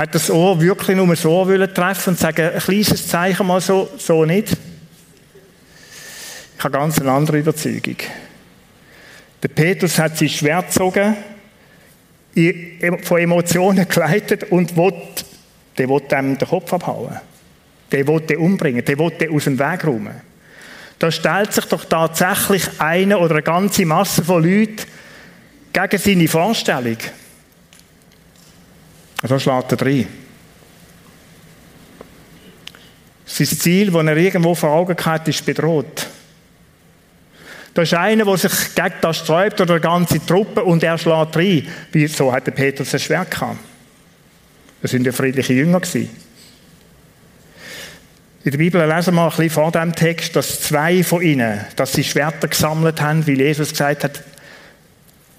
Hat 0.00 0.14
das 0.14 0.30
Ohr 0.30 0.58
wirklich 0.58 0.96
nur 0.96 1.14
so 1.14 1.46
wollen 1.46 1.74
treffen 1.74 2.14
und 2.14 2.18
sagen, 2.18 2.52
ein 2.54 2.58
kleines 2.58 3.06
Zeichen 3.06 3.46
mal 3.46 3.60
so, 3.60 3.90
so 3.98 4.24
nicht? 4.24 4.56
Ich 6.56 6.64
habe 6.64 6.72
ganz 6.72 6.98
eine 6.98 7.12
andere 7.12 7.40
Überzeugung. 7.40 7.96
Der 9.42 9.48
Petrus 9.48 9.98
hat 9.98 10.16
sein 10.16 10.30
Schwert 10.30 10.68
gezogen, 10.68 11.16
von 13.02 13.18
Emotionen 13.18 13.86
geleitet 13.86 14.44
und 14.44 14.74
will, 14.74 14.94
der 15.76 15.86
will 15.90 16.00
dem 16.00 16.38
den 16.38 16.48
Kopf 16.48 16.72
abhauen. 16.72 17.20
Der 17.92 18.08
will 18.08 18.20
den 18.20 18.38
umbringen, 18.38 18.82
der 18.82 18.98
will 18.98 19.10
den 19.10 19.34
aus 19.34 19.44
dem 19.44 19.58
Weg 19.58 19.84
räumen. 19.84 20.22
Da 20.98 21.10
stellt 21.10 21.52
sich 21.52 21.66
doch 21.66 21.84
tatsächlich 21.84 22.66
eine 22.78 23.18
oder 23.18 23.34
eine 23.34 23.42
ganze 23.42 23.84
Masse 23.84 24.24
von 24.24 24.42
Leuten 24.42 24.80
gegen 25.74 25.98
seine 25.98 26.26
Vorstellung. 26.26 26.96
Da 29.22 29.38
schlägt 29.38 29.72
er 29.72 29.86
rein. 29.86 30.08
Sein 33.26 33.46
Ziel, 33.46 33.90
das 33.90 34.06
er 34.06 34.16
irgendwo 34.16 34.54
vor 34.54 34.70
Augen 34.70 34.96
hat, 35.04 35.28
ist 35.28 35.44
bedroht. 35.44 36.06
Da 37.74 37.82
ist 37.82 37.94
einer, 37.94 38.24
der 38.24 38.36
sich 38.36 38.74
gegen 38.74 38.94
das 39.00 39.18
sträubt 39.18 39.60
oder 39.60 39.74
eine 39.74 39.80
ganze 39.80 40.24
Truppe 40.24 40.64
und 40.64 40.82
er 40.82 40.98
schlägt 40.98 41.36
rein. 41.36 41.68
Wie, 41.92 42.06
so 42.08 42.32
hat 42.32 42.46
der 42.46 42.52
Petrus 42.52 42.92
ein 42.92 43.00
Schwert 43.00 43.30
gehabt. 43.30 43.58
Das 44.82 44.90
sind 44.90 45.06
ja 45.06 45.12
friedliche 45.12 45.52
Jünger 45.52 45.80
gewesen. 45.80 46.10
In 48.42 48.50
der 48.50 48.58
Bibel 48.58 48.88
lesen 48.88 49.14
wir 49.14 49.24
ein 49.24 49.28
bisschen 49.28 49.50
vor 49.50 49.70
dem 49.70 49.94
Text, 49.94 50.34
dass 50.34 50.62
zwei 50.62 51.04
von 51.04 51.20
ihnen, 51.20 51.60
dass 51.76 51.92
sie 51.92 52.02
Schwerter 52.02 52.48
gesammelt 52.48 53.00
haben, 53.00 53.26
weil 53.26 53.38
Jesus 53.38 53.70
gesagt 53.70 54.02
hat, 54.02 54.24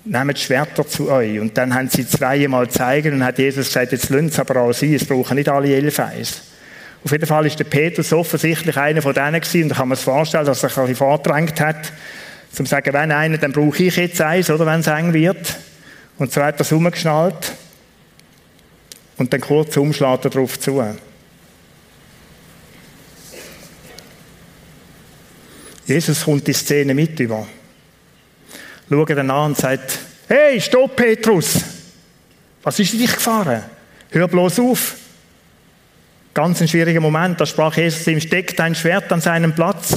nehmt 0.06 0.40
Schwerter 0.40 0.88
zu 0.88 1.12
euch. 1.12 1.40
Und 1.40 1.58
dann 1.58 1.74
haben 1.74 1.90
sie 1.90 2.08
zweimal 2.08 2.70
zeigen 2.70 3.14
und 3.14 3.24
hat 3.24 3.38
Jesus 3.38 3.68
gesagt, 3.68 3.92
jetzt 3.92 4.10
lönt 4.10 4.32
es 4.32 4.40
aber 4.40 4.62
auch 4.62 4.74
sie, 4.74 4.96
es 4.96 5.06
brauchen 5.06 5.36
nicht 5.36 5.50
alle 5.50 5.76
elf 5.76 6.00
eins. 6.00 6.42
Auf 7.04 7.12
jeden 7.12 7.26
Fall 7.26 7.48
ist 7.48 7.58
der 7.58 7.64
Petrus 7.64 8.14
offensichtlich 8.14 8.78
einer 8.78 9.02
von 9.02 9.14
denen 9.14 9.42
gewesen, 9.42 9.64
und 9.64 9.70
da 9.70 9.76
kann 9.76 9.88
man 9.88 9.96
sich 9.96 10.06
vorstellen, 10.06 10.46
dass 10.46 10.62
er 10.64 10.70
sich 10.70 10.78
ein 10.78 10.84
bisschen 10.84 10.98
vordrängt 10.98 11.60
hat, 11.60 11.92
zum 12.52 12.66
zu 12.66 12.70
sagen, 12.70 12.94
wenn 12.94 13.12
einer, 13.12 13.38
dann 13.38 13.52
brauche 13.52 13.84
ich 13.84 13.96
jetzt 13.96 14.22
eins, 14.22 14.50
oder, 14.50 14.66
wenn 14.66 14.82
es 14.82 14.88
eng 14.88 15.14
wird. 15.14 15.56
Und 16.18 16.32
so 16.32 16.44
hat 16.44 16.56
er 16.56 16.62
es 16.62 16.72
umgeschnallt. 16.72 17.54
Und 19.18 19.32
dann 19.34 19.42
kurz 19.42 19.78
umschlägt 19.78 20.26
er 20.26 20.32
darauf 20.32 20.60
zu. 20.60 20.84
Jesus 25.86 26.24
kommt 26.24 26.48
die 26.48 26.54
Szene 26.54 26.94
mit 26.94 27.20
über. 27.20 27.48
Schaut 28.92 29.10
ihn 29.10 29.32
an 29.32 29.52
und 29.52 29.58
sagt, 29.58 30.00
hey, 30.28 30.60
stopp, 30.60 30.98
Petrus! 30.98 31.62
Was 32.62 32.78
ist 32.78 32.92
in 32.92 33.00
dich 33.00 33.14
gefahren? 33.14 33.64
Hör 34.10 34.28
bloß 34.28 34.60
auf! 34.60 34.98
Ganz 36.34 36.62
ein 36.62 36.68
schwieriger 36.68 37.00
Moment, 37.00 37.40
da 37.40 37.46
sprach 37.46 37.78
Jesus 37.78 38.06
ihm, 38.08 38.20
steck 38.20 38.58
dein 38.58 38.76
Schwert 38.76 39.10
an 39.14 39.22
seinen 39.22 39.56
Platz. 39.56 39.94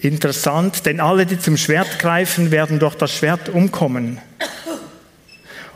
Interessant, 0.00 0.84
denn 0.84 1.00
alle, 1.00 1.24
die 1.24 1.38
zum 1.38 1.56
Schwert 1.56 1.98
greifen, 1.98 2.50
werden 2.50 2.78
durch 2.78 2.94
das 2.94 3.14
Schwert 3.14 3.48
umkommen. 3.48 4.20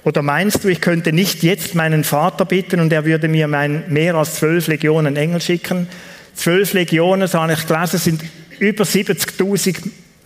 Oder 0.04 0.20
meinst 0.20 0.64
du, 0.64 0.68
ich 0.68 0.82
könnte 0.82 1.14
nicht 1.14 1.42
jetzt 1.42 1.74
meinen 1.74 2.04
Vater 2.04 2.44
bitten 2.44 2.78
und 2.78 2.92
er 2.92 3.06
würde 3.06 3.26
mir 3.26 3.48
mein, 3.48 3.90
mehr 3.90 4.16
als 4.16 4.34
zwölf 4.34 4.66
Legionen 4.66 5.16
Engel 5.16 5.40
schicken? 5.40 5.88
Zwölf 6.34 6.74
Legionen, 6.74 7.26
so 7.26 7.40
habe 7.40 7.54
ich 7.54 7.66
gelesen, 7.66 7.98
sind 7.98 8.22
über 8.58 8.84
70.000 8.84 9.76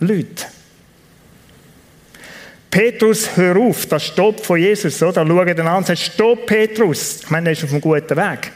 Leute. 0.01 0.52
Petrus, 2.73 3.29
hör 3.37 3.55
auf, 3.57 3.85
das 3.85 4.03
Stopp 4.03 4.43
von 4.43 4.59
Jesus, 4.59 5.03
oder? 5.03 5.23
Schau 5.27 5.45
den 5.45 5.59
an 5.59 5.77
und 5.77 5.85
sagt, 5.85 5.99
Stopp, 5.99 6.47
Petrus. 6.47 7.19
Ich 7.21 7.29
meine, 7.29 7.49
er 7.49 7.53
ist 7.53 7.63
auf 7.63 7.69
einem 7.69 7.81
guten 7.81 8.17
Weg. 8.17 8.51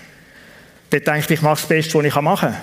Der 0.91 1.01
denkt, 1.01 1.29
ich 1.29 1.41
mache 1.43 1.61
das 1.61 1.67
Beste, 1.67 1.93
was 1.99 2.03
ich 2.03 2.15
machen 2.15 2.49
kann. 2.49 2.61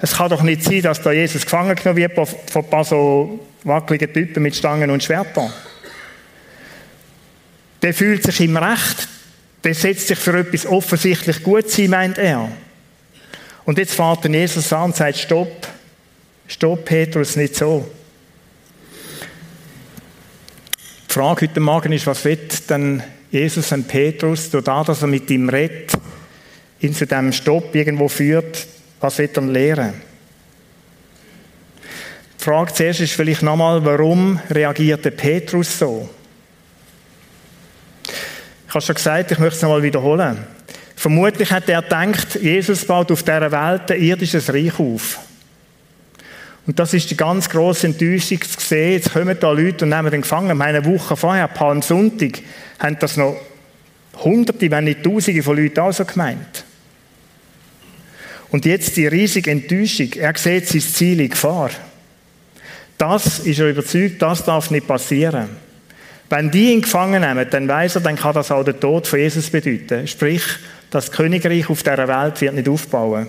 Es 0.00 0.16
kann 0.16 0.30
doch 0.30 0.40
nicht 0.40 0.64
sein, 0.64 0.80
dass 0.80 1.02
da 1.02 1.12
Jesus 1.12 1.42
gefangen 1.42 1.76
genommen 1.76 1.98
wird 1.98 2.14
von 2.14 2.64
ein 2.64 2.70
paar 2.70 2.84
so 2.84 3.38
wackeligen 3.64 4.14
Typen 4.14 4.42
mit 4.42 4.56
Stangen 4.56 4.90
und 4.90 5.04
Schwertern. 5.04 5.52
Der 7.82 7.92
fühlt 7.92 8.22
sich 8.22 8.40
im 8.40 8.56
Recht. 8.56 9.06
Der 9.62 9.74
setzt 9.74 10.06
sich 10.06 10.18
für 10.18 10.38
etwas 10.38 10.64
offensichtlich 10.64 11.42
gut 11.42 11.70
sein, 11.70 11.90
meint 11.90 12.16
er. 12.16 12.50
Und 13.66 13.76
jetzt 13.76 13.94
fährt 13.94 14.24
Jesus 14.24 14.72
an 14.72 14.84
und 14.84 14.96
sagt, 14.96 15.18
stopp, 15.18 15.68
stopp, 16.48 16.86
Petrus, 16.86 17.36
nicht 17.36 17.56
so. 17.56 17.86
Die 21.14 21.20
Frage 21.20 21.42
heute 21.42 21.60
Morgen 21.60 21.92
ist, 21.92 22.08
was 22.08 22.24
wird 22.24 22.68
denn 22.68 23.00
Jesus 23.30 23.70
und 23.70 23.86
Petrus, 23.86 24.50
durch 24.50 24.64
das, 24.64 24.86
dass 24.88 25.02
er 25.02 25.06
mit 25.06 25.30
ihm 25.30 25.48
redet, 25.48 25.92
ihn 26.80 26.92
zu 26.92 27.06
diesem 27.06 27.30
Stopp 27.30 27.72
irgendwo 27.72 28.08
führt, 28.08 28.66
was 28.98 29.18
wird 29.18 29.36
er 29.36 29.44
lehren? 29.44 29.94
Die 32.36 32.42
Frage 32.42 32.72
zuerst 32.72 32.98
ist 32.98 33.12
vielleicht 33.12 33.44
nochmal, 33.44 33.84
warum 33.84 34.40
reagierte 34.50 35.12
Petrus 35.12 35.78
so? 35.78 36.10
Ich 38.66 38.74
habe 38.74 38.84
schon 38.84 38.96
gesagt, 38.96 39.30
ich 39.30 39.38
möchte 39.38 39.54
es 39.54 39.62
nochmal 39.62 39.84
wiederholen. 39.84 40.44
Vermutlich 40.96 41.52
hat 41.52 41.68
er 41.68 41.82
gedacht, 41.82 42.40
Jesus 42.42 42.84
baut 42.84 43.12
auf 43.12 43.22
dieser 43.22 43.52
Welt 43.52 43.88
ein 43.88 44.02
irdisches 44.02 44.52
Reich 44.52 44.80
auf. 44.80 45.20
Und 46.66 46.78
das 46.78 46.94
ist 46.94 47.10
die 47.10 47.16
ganz 47.16 47.48
grosse 47.48 47.88
Enttäuschung 47.88 48.40
zu 48.40 48.60
sehen. 48.60 48.92
Jetzt 48.92 49.12
kommen 49.12 49.36
da 49.38 49.50
Leute 49.50 49.84
und 49.84 49.90
nehmen 49.90 50.10
den 50.10 50.22
gefangen. 50.22 50.60
Eine 50.60 50.84
Woche 50.84 51.16
vorher, 51.16 51.48
Palmsonntag, 51.48 52.40
haben 52.78 52.96
das 52.98 53.16
noch 53.16 53.36
Hunderte, 54.22 54.70
wenn 54.70 54.84
nicht 54.84 55.02
Tausende 55.02 55.42
von 55.42 55.56
Leuten 55.56 55.80
auch 55.80 55.92
so 55.92 56.04
gemeint. 56.04 56.64
Und 58.50 58.64
jetzt 58.64 58.96
die 58.96 59.06
riesige 59.06 59.50
Enttäuschung. 59.50 60.12
Er 60.14 60.32
sieht 60.36 60.68
sein 60.68 60.80
Ziel 60.80 61.20
in 61.20 61.30
Gefahr. 61.30 61.70
Das 62.96 63.40
ist 63.40 63.58
er 63.58 63.70
überzeugt, 63.70 64.22
das 64.22 64.44
darf 64.44 64.70
nicht 64.70 64.86
passieren. 64.86 65.48
Wenn 66.30 66.50
die 66.50 66.72
ihn 66.72 66.82
gefangen 66.82 67.20
nehmen, 67.20 67.46
dann 67.50 67.68
weiß 67.68 67.96
er, 67.96 68.00
dann 68.00 68.16
kann 68.16 68.34
das 68.34 68.50
auch 68.50 68.64
der 68.64 68.78
Tod 68.78 69.06
von 69.06 69.18
Jesus 69.18 69.50
bedeuten. 69.50 70.06
Sprich, 70.06 70.42
das 70.90 71.10
Königreich 71.10 71.68
auf 71.68 71.82
dieser 71.82 72.08
Welt 72.08 72.40
wird 72.40 72.54
nicht 72.54 72.68
aufbauen. 72.68 73.26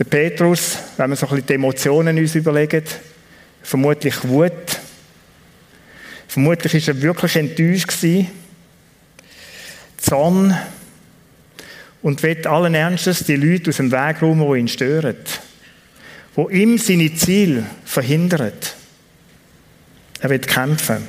Der 0.00 0.06
Petrus, 0.06 0.78
wenn 0.96 1.10
wir 1.10 1.16
so 1.16 1.26
ein 1.26 1.30
bisschen 1.30 1.46
die 1.46 1.54
Emotionen 1.54 2.18
uns 2.18 2.34
überlegen, 2.34 2.82
vermutlich 3.62 4.26
Wut. 4.26 4.80
Vermutlich 6.26 6.74
ist 6.74 6.88
er 6.88 7.02
wirklich 7.02 7.36
enttäuscht. 7.36 7.92
Zorn. 9.98 10.56
und 12.00 12.22
wird 12.22 12.46
allen 12.46 12.74
Ernstes 12.74 13.24
die 13.24 13.36
Leute 13.36 13.68
aus 13.68 13.76
dem 13.76 13.92
Weg 13.92 14.22
räumen, 14.22 14.50
die 14.50 14.60
ihn 14.60 14.68
stören. 14.68 15.16
Wo 16.34 16.48
ihm 16.48 16.78
seine 16.78 17.14
Ziele 17.14 17.66
verhindern. 17.84 18.52
Er 20.20 20.30
wird 20.30 20.46
kämpfen. 20.46 21.06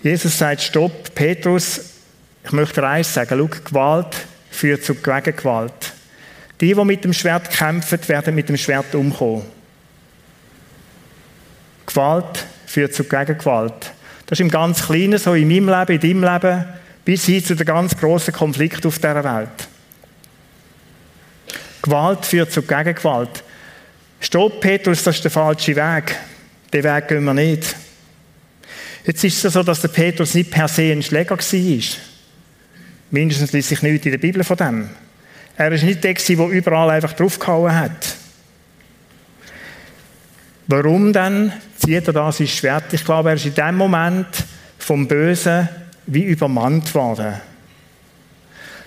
Jesus 0.00 0.38
sagt, 0.38 0.62
stopp, 0.62 1.12
Petrus, 1.12 1.80
ich 2.44 2.52
möchte 2.52 2.80
dir 2.80 2.86
eins 2.86 3.12
sagen, 3.12 3.36
schau, 3.36 3.60
Gewalt 3.64 4.14
führt 4.48 4.84
zu 4.84 4.94
Gegengewalt. 4.94 5.85
Die, 6.60 6.74
die 6.74 6.84
mit 6.84 7.04
dem 7.04 7.12
Schwert 7.12 7.50
kämpfen, 7.50 7.98
werden 8.08 8.34
mit 8.34 8.48
dem 8.48 8.56
Schwert 8.56 8.94
umkommen. 8.94 9.44
Gewalt 11.86 12.46
führt 12.66 12.94
zu 12.94 13.04
Gegengewalt. 13.04 13.92
Das 14.26 14.38
ist 14.38 14.40
im 14.40 14.50
ganz 14.50 14.84
Kleinen 14.84 15.18
so 15.18 15.34
in 15.34 15.48
meinem 15.48 15.68
Leben, 15.68 16.00
in 16.00 16.20
deinem 16.20 16.32
Leben, 16.32 16.64
bis 17.04 17.26
hin 17.26 17.44
zu 17.44 17.54
den 17.54 17.66
ganz 17.66 17.96
grossen 17.96 18.34
Konflikten 18.34 18.88
auf 18.88 18.98
dieser 18.98 19.22
Welt. 19.22 19.68
Gewalt 21.82 22.26
führt 22.26 22.52
zu 22.52 22.62
Gegengewalt. 22.62 23.44
Stopp, 24.18 24.60
Petrus, 24.60 25.04
das 25.04 25.16
ist 25.16 25.24
der 25.24 25.30
falsche 25.30 25.76
Weg. 25.76 26.16
Den 26.72 26.84
Weg 26.84 27.08
gehen 27.08 27.24
wir 27.24 27.34
nicht. 27.34 27.76
Jetzt 29.04 29.22
ist 29.22 29.44
es 29.44 29.52
so, 29.52 29.62
dass 29.62 29.82
der 29.82 29.88
Petrus 29.88 30.34
nicht 30.34 30.50
per 30.50 30.66
se 30.66 30.90
ein 30.90 31.02
Schläger 31.02 31.38
war. 31.38 31.80
Mindestens 33.10 33.52
liest 33.52 33.68
sich 33.68 33.82
nichts 33.82 34.04
in 34.04 34.12
der 34.12 34.18
Bibel 34.18 34.42
von 34.42 34.56
dem. 34.56 34.90
Er 35.56 35.70
war 35.70 35.78
nicht 35.78 36.04
der, 36.04 36.14
der 36.14 36.48
überall 36.48 36.90
einfach 36.90 37.14
draufgehauen 37.14 37.74
hat. 37.74 38.16
Warum 40.66 41.12
dann 41.12 41.52
zieht 41.78 42.06
er 42.06 42.12
da 42.12 42.30
sein 42.32 42.48
Schwert? 42.48 42.92
Ich 42.92 43.04
glaube, 43.04 43.30
er 43.30 43.36
ist 43.36 43.46
in 43.46 43.54
dem 43.54 43.76
Moment 43.76 44.26
vom 44.78 45.06
Bösen 45.06 45.68
wie 46.06 46.24
übermannt 46.24 46.94
worden. 46.94 47.34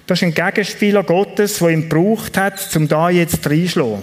Das 0.05 0.21
ist 0.21 0.23
ein 0.23 0.33
Gegenspieler 0.33 1.03
Gottes, 1.03 1.59
der 1.59 1.69
ihn 1.69 1.89
gebraucht 1.89 2.37
hat, 2.37 2.75
um 2.75 2.87
da 2.87 3.09
jetzt 3.09 3.47
reinzuschlagen. 3.47 4.01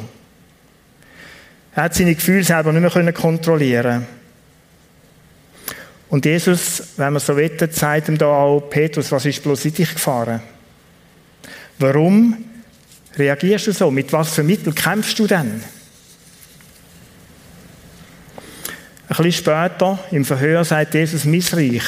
Er 1.74 1.84
hat 1.84 1.94
seine 1.94 2.14
Gefühle 2.14 2.44
selber 2.44 2.72
nicht 2.72 2.94
mehr 2.94 3.12
kontrollieren 3.12 4.06
Und 6.08 6.24
Jesus, 6.24 6.82
wenn 6.96 7.12
man 7.12 7.20
so 7.20 7.36
wettet, 7.36 7.74
sagt 7.74 8.08
ihm 8.08 8.16
da 8.16 8.26
auch, 8.26 8.60
Petrus, 8.70 9.12
was 9.12 9.26
ist 9.26 9.42
bloß 9.42 9.66
in 9.66 9.74
dich 9.74 9.92
gefahren? 9.92 10.40
Warum 11.78 12.36
reagierst 13.18 13.66
du 13.66 13.72
so? 13.72 13.90
Mit 13.90 14.12
was 14.12 14.34
für 14.34 14.42
Mitteln 14.42 14.74
kämpfst 14.74 15.18
du 15.18 15.26
denn? 15.26 15.62
Ein 19.08 19.16
bisschen 19.16 19.32
später 19.32 19.98
im 20.10 20.24
Verhör 20.24 20.64
sagt 20.64 20.94
Jesus, 20.94 21.24
mein 21.24 21.44
Reich 21.52 21.84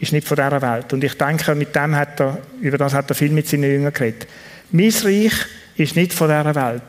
ist 0.00 0.12
nicht 0.12 0.26
von 0.26 0.36
dieser 0.36 0.62
Welt. 0.62 0.92
Und 0.92 1.04
ich 1.04 1.16
denke, 1.16 1.54
mit 1.54 1.76
dem 1.76 1.94
hat 1.94 2.18
er, 2.20 2.38
über 2.60 2.78
das 2.78 2.94
hat 2.94 3.10
er 3.10 3.14
viel 3.14 3.30
mit 3.30 3.46
seinen 3.46 3.70
Jüngern 3.70 3.92
geredet. 3.92 4.26
Mein 4.70 4.90
Reich 4.90 5.32
ist 5.76 5.94
nicht 5.94 6.12
von 6.12 6.28
dieser 6.28 6.54
Welt. 6.54 6.82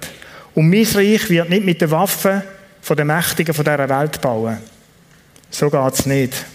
Und 0.55 0.69
mein 0.69 0.85
Reich 0.85 1.29
wird 1.29 1.49
nicht 1.49 1.65
mit 1.65 1.81
den 1.81 1.91
Waffen 1.91 2.41
von 2.81 2.97
den 2.97 3.07
Mächtigen 3.07 3.53
von 3.53 3.65
dieser 3.65 3.89
Welt 3.89 4.21
bauen. 4.21 4.57
So 5.49 5.69
geht 5.69 5.93
es 5.93 6.05
nicht. 6.05 6.45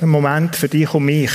Ein 0.00 0.08
Moment 0.08 0.56
für 0.56 0.68
dich 0.68 0.92
und 0.94 1.04
mich. 1.04 1.30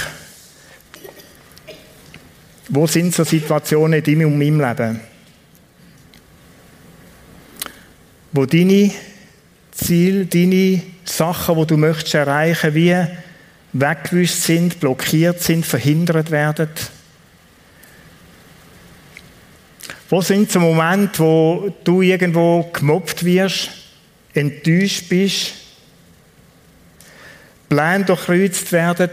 Wo 2.69 2.87
sind 2.87 3.13
so 3.13 3.23
Situationen 3.23 4.03
in 4.03 4.03
deinem 4.03 4.33
und 4.33 4.37
meinem 4.37 4.59
Leben? 4.59 4.99
wo 8.37 8.45
deine 8.45 8.91
Ziele, 9.71 10.25
deine 10.27 10.81
Sachen, 11.05 11.57
die 11.57 11.67
du 11.67 11.77
möchtest 11.77 12.13
erreichen, 12.13 12.75
wie 12.75 12.95
weggewischt 13.73 14.35
sind, 14.35 14.79
blockiert 14.79 15.41
sind, 15.41 15.65
verhindert 15.65 16.29
werden. 16.29 16.69
Wo 20.09 20.21
sind 20.21 20.51
so 20.51 20.59
Momente, 20.59 21.19
wo 21.19 21.75
du 21.83 22.01
irgendwo 22.01 22.69
gemobbt 22.71 23.25
wirst, 23.25 23.69
enttäuscht 24.33 25.09
bist, 25.09 25.53
Pläne 27.69 28.05
durchkreuzt 28.05 28.71
werden, 28.71 29.09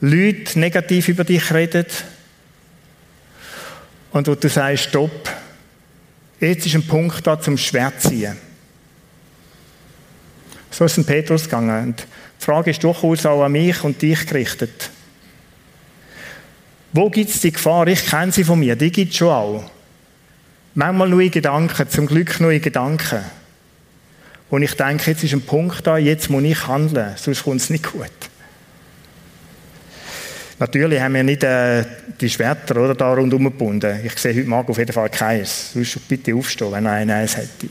Leute 0.00 0.58
negativ 0.58 1.08
über 1.08 1.24
dich 1.24 1.52
reden 1.52 1.86
und 4.12 4.26
wo 4.26 4.34
du 4.34 4.48
sagst, 4.48 4.84
stopp, 4.84 5.30
Jetzt 6.40 6.64
ist 6.64 6.74
ein 6.74 6.86
Punkt 6.86 7.26
da 7.26 7.38
zum 7.38 7.58
Schwert 7.58 8.00
ziehen. 8.00 8.34
So 10.70 10.86
ist 10.86 10.96
ein 10.96 11.04
Petrus 11.04 11.44
gegangen. 11.44 11.88
Und 11.88 12.00
die 12.00 12.44
Frage 12.44 12.70
ist 12.70 12.82
durchaus 12.82 13.26
auch 13.26 13.44
an 13.44 13.52
mich 13.52 13.84
und 13.84 14.00
dich 14.00 14.26
gerichtet. 14.26 14.90
Wo 16.92 17.10
gibt 17.10 17.30
es 17.30 17.40
die 17.40 17.52
Gefahr? 17.52 17.86
Ich 17.88 18.06
kenne 18.06 18.32
sie 18.32 18.42
von 18.42 18.58
mir, 18.58 18.74
die 18.74 18.90
gibt 18.90 19.12
es 19.12 19.18
schon 19.18 19.28
auch. 19.28 19.70
Manchmal 20.74 21.20
in 21.20 21.30
Gedanken, 21.30 21.88
zum 21.90 22.06
Glück 22.06 22.40
in 22.40 22.62
Gedanken. 22.62 23.22
Und 24.48 24.62
ich 24.62 24.74
denke, 24.74 25.10
jetzt 25.10 25.22
ist 25.22 25.34
ein 25.34 25.42
Punkt 25.42 25.86
da, 25.86 25.98
jetzt 25.98 26.30
muss 26.30 26.42
ich 26.42 26.66
handeln, 26.66 27.14
sonst 27.16 27.44
kommt 27.44 27.60
es 27.60 27.70
nicht 27.70 27.92
gut. 27.92 28.10
Natürlich 30.60 31.00
haben 31.00 31.14
wir 31.14 31.22
nicht 31.22 31.42
äh, 31.42 31.86
die 32.20 32.28
Schwerter 32.28 32.76
oder, 32.76 32.94
da 32.94 33.14
rundherum 33.14 33.44
gebunden. 33.44 33.98
Ich 34.04 34.18
sehe 34.18 34.34
heute 34.34 34.46
Morgen 34.46 34.70
auf 34.70 34.76
jeden 34.76 34.92
Fall 34.92 35.08
keins. 35.08 35.72
Sonst 35.72 36.06
bitte 36.06 36.34
aufstehen, 36.34 36.70
wenn 36.70 36.86
einer 36.86 37.14
eins 37.14 37.34
hätte. 37.34 37.68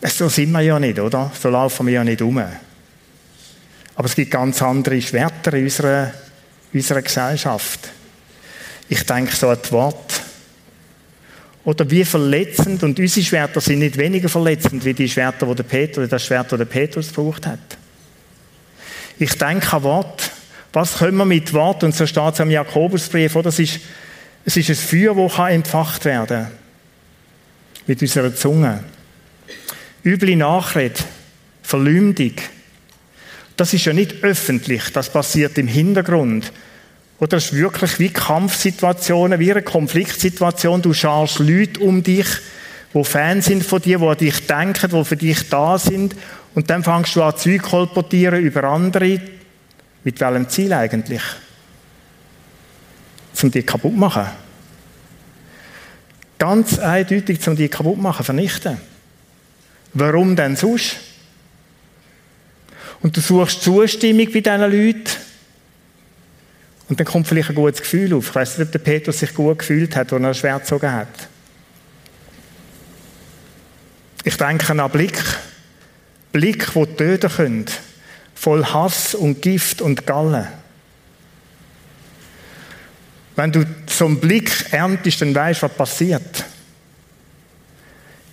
So 0.00 0.28
sind 0.28 0.52
wir 0.52 0.60
ja 0.60 0.78
nicht, 0.78 1.00
oder? 1.00 1.32
So 1.34 1.50
laufen 1.50 1.86
wir 1.86 1.94
ja 1.94 2.04
nicht 2.04 2.22
um. 2.22 2.38
Aber 2.38 4.06
es 4.06 4.14
gibt 4.14 4.30
ganz 4.30 4.62
andere 4.62 5.02
Schwerter 5.02 5.54
in 5.54 5.64
unserer, 5.64 6.12
unserer 6.72 7.02
Gesellschaft. 7.02 7.88
Ich 8.88 9.04
denke 9.04 9.34
so 9.34 9.48
an 9.48 9.58
die 9.66 9.72
Worte. 9.72 10.14
Oder 11.64 11.90
wie 11.90 12.04
verletzend, 12.04 12.84
und 12.84 12.96
unsere 12.96 13.26
Schwerter 13.26 13.60
sind 13.60 13.80
nicht 13.80 13.98
weniger 13.98 14.28
verletzend 14.28 14.84
wie 14.84 14.94
die 14.94 15.08
Schwerter, 15.08 15.46
die 15.46 15.54
der 15.56 15.64
Petrus, 15.64 16.08
das 16.08 16.24
Schwert, 16.24 16.52
das 16.52 16.58
der 16.58 16.64
Petrus 16.64 17.08
gebraucht 17.08 17.44
hat. 17.44 17.58
Ich 19.18 19.36
denke 19.36 19.72
an 19.72 19.82
Worte, 19.82 20.37
was 20.72 20.98
können 20.98 21.16
wir 21.16 21.24
mit 21.24 21.52
Wort, 21.54 21.82
und 21.84 21.94
so 21.94 22.06
steht 22.06 22.34
es 22.34 22.40
am 22.40 22.50
Jakobusbrief, 22.50 23.34
oder? 23.36 23.44
Das 23.44 23.58
ist, 23.58 23.80
es 24.44 24.56
ist 24.56 24.70
ein 24.70 24.76
Feuer, 24.76 25.14
das 25.14 25.52
entfacht 25.52 26.04
werden 26.04 26.44
kann. 26.44 26.52
Mit 27.86 28.02
unserer 28.02 28.34
Zunge. 28.34 28.84
Üble 30.04 30.36
Nachrede, 30.36 31.00
Verleumdung. 31.62 32.34
Das 33.56 33.74
ist 33.74 33.84
ja 33.84 33.92
nicht 33.92 34.22
öffentlich, 34.22 34.92
das 34.92 35.10
passiert 35.10 35.58
im 35.58 35.66
Hintergrund. 35.66 36.52
Oder 37.18 37.38
es 37.38 37.46
ist 37.46 37.56
wirklich 37.56 37.98
wie 37.98 38.10
Kampfsituationen, 38.10 39.40
wie 39.40 39.50
eine 39.50 39.62
Konfliktsituation. 39.62 40.82
Du 40.82 40.92
scharst 40.92 41.40
Leute 41.40 41.80
um 41.80 42.02
dich, 42.02 42.26
die 42.94 43.04
Fans 43.04 43.46
sind 43.46 43.64
von 43.64 43.82
dir, 43.82 43.98
die 43.98 44.06
an 44.06 44.16
dich 44.16 44.46
denken, 44.46 44.90
die 44.90 45.04
für 45.04 45.16
dich 45.16 45.48
da 45.48 45.78
sind. 45.78 46.14
Und 46.54 46.70
dann 46.70 46.84
fängst 46.84 47.16
du 47.16 47.22
an, 47.22 47.36
Zeug 47.36 47.62
kolportieren 47.62 48.40
über 48.42 48.64
andere, 48.64 49.20
mit 50.08 50.20
welchem 50.20 50.48
Ziel 50.48 50.72
eigentlich? 50.72 51.20
Zum 53.34 53.50
die 53.50 53.62
kaputt 53.62 53.94
machen. 53.94 54.24
Ganz 56.38 56.78
eindeutig 56.78 57.42
zum 57.42 57.54
die 57.54 57.68
kaputt 57.68 57.98
machen, 57.98 58.24
vernichten. 58.24 58.78
Warum 59.92 60.34
denn 60.34 60.56
sonst? 60.56 60.96
Und 63.02 63.14
du 63.18 63.20
suchst 63.20 63.60
Zustimmung 63.60 64.32
bei 64.32 64.40
diesen 64.40 64.60
Leuten. 64.62 65.10
Und 66.88 66.98
dann 66.98 67.06
kommt 67.06 67.28
vielleicht 67.28 67.50
ein 67.50 67.54
gutes 67.54 67.82
Gefühl 67.82 68.14
auf. 68.14 68.30
Ich 68.30 68.34
weiß 68.34 68.56
nicht, 68.56 68.66
ob 68.68 68.72
der 68.72 68.78
Petrus 68.78 69.18
sich 69.18 69.34
gut 69.34 69.58
gefühlt 69.58 69.94
hat, 69.94 70.10
als 70.10 70.22
er 70.22 70.26
ein 70.26 70.34
Schwert 70.34 70.62
gezogen 70.62 70.90
hat. 70.90 71.28
Ich 74.24 74.38
denke 74.38 74.72
an 74.72 74.90
Blick. 74.90 75.22
Blick, 76.32 76.72
die 76.72 76.96
töten 76.96 77.30
können 77.30 77.66
voll 78.38 78.64
Hass 78.64 79.14
und 79.14 79.42
Gift 79.42 79.82
und 79.82 80.06
Galle. 80.06 80.46
Wenn 83.34 83.50
du 83.50 83.64
so 83.88 84.06
einen 84.06 84.20
Blick 84.20 84.72
erntest, 84.72 85.20
dann 85.20 85.34
weißt 85.34 85.60
du, 85.60 85.66
was 85.66 85.76
passiert. 85.76 86.44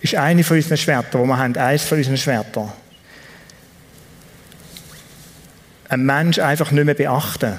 Ist 0.00 0.14
eine 0.14 0.44
von 0.44 0.56
unseren 0.56 0.76
Schwertern, 0.76 1.20
wo 1.20 1.26
wir 1.26 1.36
haben, 1.36 1.56
eins 1.56 1.82
von 1.84 1.98
unseren 1.98 2.16
Schwertern. 2.16 2.72
Ein 5.88 6.04
Mensch 6.04 6.38
einfach 6.38 6.70
nicht 6.70 6.84
mehr 6.84 6.94
beachten. 6.94 7.54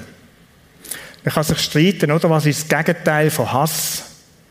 Man 1.24 1.34
kann 1.34 1.44
sich 1.44 1.58
streiten, 1.58 2.10
oder? 2.10 2.30
Was 2.30 2.46
ist 2.46 2.70
das 2.70 2.86
Gegenteil 2.86 3.30
von 3.30 3.52
Hass? 3.52 4.04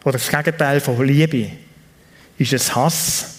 Oder 0.04 0.20
das 0.20 0.30
Gegenteil 0.30 0.80
von 0.82 1.04
Liebe? 1.04 1.52
Ist 2.38 2.54
es 2.54 2.76
Hass? 2.76 3.37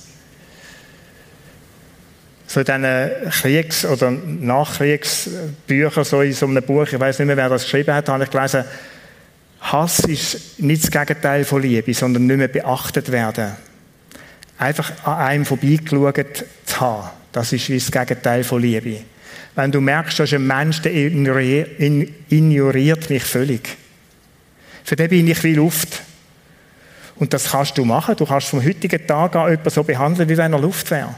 So 2.48 2.61
in 2.61 2.66
diesen 2.66 3.30
Kriegs- 3.30 3.84
oder 3.84 4.11
Nachkriegsbüchern, 4.11 6.04
so 6.04 6.22
in 6.22 6.32
so 6.32 6.46
einem 6.46 6.62
Buch, 6.62 6.87
ich 6.90 6.98
weiß 6.98 7.18
nicht 7.18 7.26
mehr, 7.26 7.37
wer 7.37 7.50
das 7.50 7.64
geschrieben 7.64 7.94
hat, 7.94 8.08
habe 8.08 8.24
ich 8.24 8.30
gelesen, 8.30 8.64
Hass 9.61 9.98
ist 10.00 10.58
nicht 10.58 10.82
das 10.82 10.90
Gegenteil 10.90 11.44
von 11.44 11.61
Liebe, 11.61 11.92
sondern 11.92 12.26
nicht 12.26 12.38
mehr 12.38 12.48
beachtet 12.48 13.12
werden. 13.12 13.52
Einfach 14.56 14.90
an 15.04 15.18
einem 15.18 15.44
vorbeigeschaut 15.44 16.44
zu 16.64 16.80
haben, 16.80 17.11
das 17.32 17.52
ist 17.52 17.68
wie 17.68 17.78
das 17.78 17.92
Gegenteil 17.92 18.44
von 18.44 18.62
Liebe. 18.62 19.00
wenn 19.54 19.70
du 19.70 19.80
merkst, 19.80 20.20
dass 20.20 20.32
ein 20.32 20.46
Mensch, 20.46 20.80
der 20.82 20.94
ignoriert 20.94 23.11
mich 23.11 23.24
völlig. 23.24 23.76
Für 24.84 24.96
den 24.96 25.11
bin 25.11 25.28
ich 25.28 25.44
wie 25.44 25.54
Luft. 25.54 26.02
Und 27.16 27.34
das 27.34 27.50
kannst 27.50 27.76
du 27.76 27.84
machen. 27.84 28.16
Du 28.16 28.24
kannst 28.24 28.48
vom 28.48 28.64
heutigen 28.64 29.06
Tag 29.06 29.37
an 29.37 29.50
jemanden 29.50 29.70
so 29.70 29.82
behandeln, 29.82 30.28
wie 30.28 30.37
wenn 30.37 30.52
er 30.52 30.61
Luft 30.61 30.90
wäre. 30.90 31.14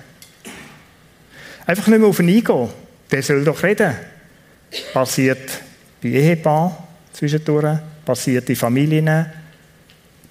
Einfach 1.70 1.86
nicht 1.86 2.00
mehr 2.00 2.08
auf 2.08 2.18
ihn 2.18 2.28
eingehen. 2.28 2.68
Der 3.12 3.22
soll 3.22 3.44
doch 3.44 3.62
reden. 3.62 3.94
Passiert 4.92 5.60
bei 6.02 6.08
Ehepaaren 6.08 6.72
zwischendurch, 7.12 7.78
passiert 8.04 8.50
in 8.50 8.56
Familien. 8.56 9.26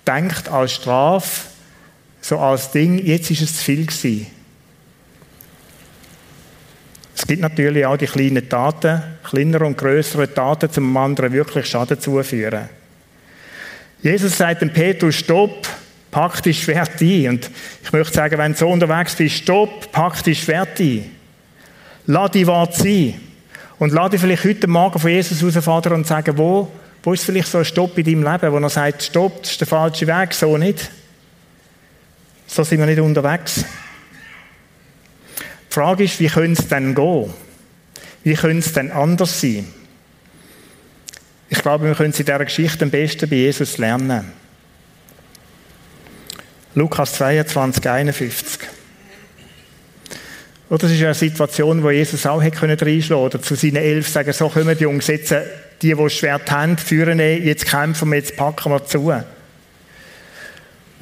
Denkt 0.06 0.50
als 0.50 0.74
Strafe, 0.74 1.48
so 2.20 2.40
als 2.40 2.72
Ding, 2.72 3.00
jetzt 3.06 3.32
ist 3.32 3.40
es 3.40 3.56
zu 3.56 3.64
viel 3.64 3.86
gewesen. 3.86 4.28
Es 7.16 7.26
gibt 7.26 7.42
natürlich 7.42 7.86
auch 7.86 7.96
die 7.96 8.08
kleinen 8.08 8.50
Taten, 8.50 9.02
kleinere 9.24 9.66
und 9.66 9.78
größere 9.78 10.34
Taten, 10.34 10.70
um 10.76 10.98
anderen 10.98 11.32
wirklich 11.32 11.68
Schaden 11.68 12.02
zuführen. 12.02 12.68
Jesus 14.02 14.38
sagt 14.38 14.62
dem 14.62 14.74
Petrus, 14.74 15.16
stopp, 15.16 15.70
pack 16.12 16.44
dein 16.44 16.54
Schwert 16.54 17.02
ein. 17.02 17.30
Und 17.30 17.50
ich 17.82 17.94
möchte 17.94 18.14
sagen, 18.14 18.38
wenn 18.38 18.52
du 18.52 18.58
so 18.58 18.68
unterwegs 18.68 19.16
bist, 19.16 19.38
stopp, 19.38 19.90
pack 19.94 20.22
dein 20.22 20.36
Schwert 20.36 20.78
ein. 20.82 21.19
Lass 22.12 22.32
die 22.32 22.48
Wort 22.48 22.74
sein. 22.76 23.14
Und 23.78 23.94
lass 23.94 24.10
dich 24.10 24.20
vielleicht 24.20 24.44
heute 24.44 24.66
Morgen 24.66 24.98
von 24.98 25.12
Jesus 25.12 25.42
herausfahren 25.42 25.94
und 25.94 26.08
sagen, 26.08 26.36
wo, 26.40 26.68
wo 27.04 27.14
ist 27.14 27.24
vielleicht 27.24 27.50
so 27.50 27.60
ein 27.60 27.66
Stopp 27.66 27.96
in 28.00 28.04
deinem 28.04 28.24
Leben, 28.24 28.52
wo 28.52 28.58
er 28.58 28.70
sagt, 28.70 29.04
stopp, 29.04 29.44
das 29.44 29.52
ist 29.52 29.62
der 29.62 29.68
falsche 29.68 30.08
Weg, 30.08 30.34
so 30.34 30.58
nicht. 30.58 30.90
So 32.48 32.64
sind 32.64 32.80
wir 32.80 32.88
nicht 32.88 33.00
unterwegs. 33.00 33.64
Die 35.70 35.74
Frage 35.74 36.06
ist, 36.06 36.20
wie 36.20 36.30
könnte 36.30 36.60
es 36.60 36.68
denn 36.68 36.96
gehen? 36.96 37.32
Wie 38.24 38.34
könnte 38.34 38.66
es 38.66 38.74
denn 38.74 38.92
anders 38.92 39.40
sein? 39.40 39.68
Ich 41.48 41.62
glaube, 41.62 41.86
wir 41.86 41.94
können 41.94 42.12
in 42.12 42.26
dieser 42.26 42.44
Geschichte 42.44 42.86
am 42.86 42.90
besten 42.90 43.30
bei 43.30 43.36
Jesus 43.36 43.78
lernen. 43.78 44.32
Lukas 46.74 47.14
22, 47.14 47.88
51. 47.88 48.59
Oder 50.70 50.80
das 50.80 50.92
ist 50.92 51.02
eine 51.02 51.14
Situation, 51.16 51.82
wo 51.82 51.90
Jesus 51.90 52.26
auch 52.28 52.42
hätte 52.42 52.62
reinschlagen 52.62 53.02
können 53.08 53.22
oder 53.22 53.42
zu 53.42 53.56
seinen 53.56 53.78
elf 53.78 54.08
sagen, 54.08 54.32
so 54.34 54.50
kommen 54.50 54.78
die 54.78 54.84
Jungs, 54.84 55.08
jetzt, 55.08 55.32
die, 55.82 55.94
die 55.94 55.96
das 55.96 56.14
Schwert 56.14 56.52
haben, 56.52 56.78
führen 56.78 57.20
jetzt 57.20 57.66
kämpfen 57.66 58.10
wir, 58.10 58.18
jetzt 58.18 58.38
packen 58.38 58.72
wir 58.72 58.86
zu. 58.86 59.12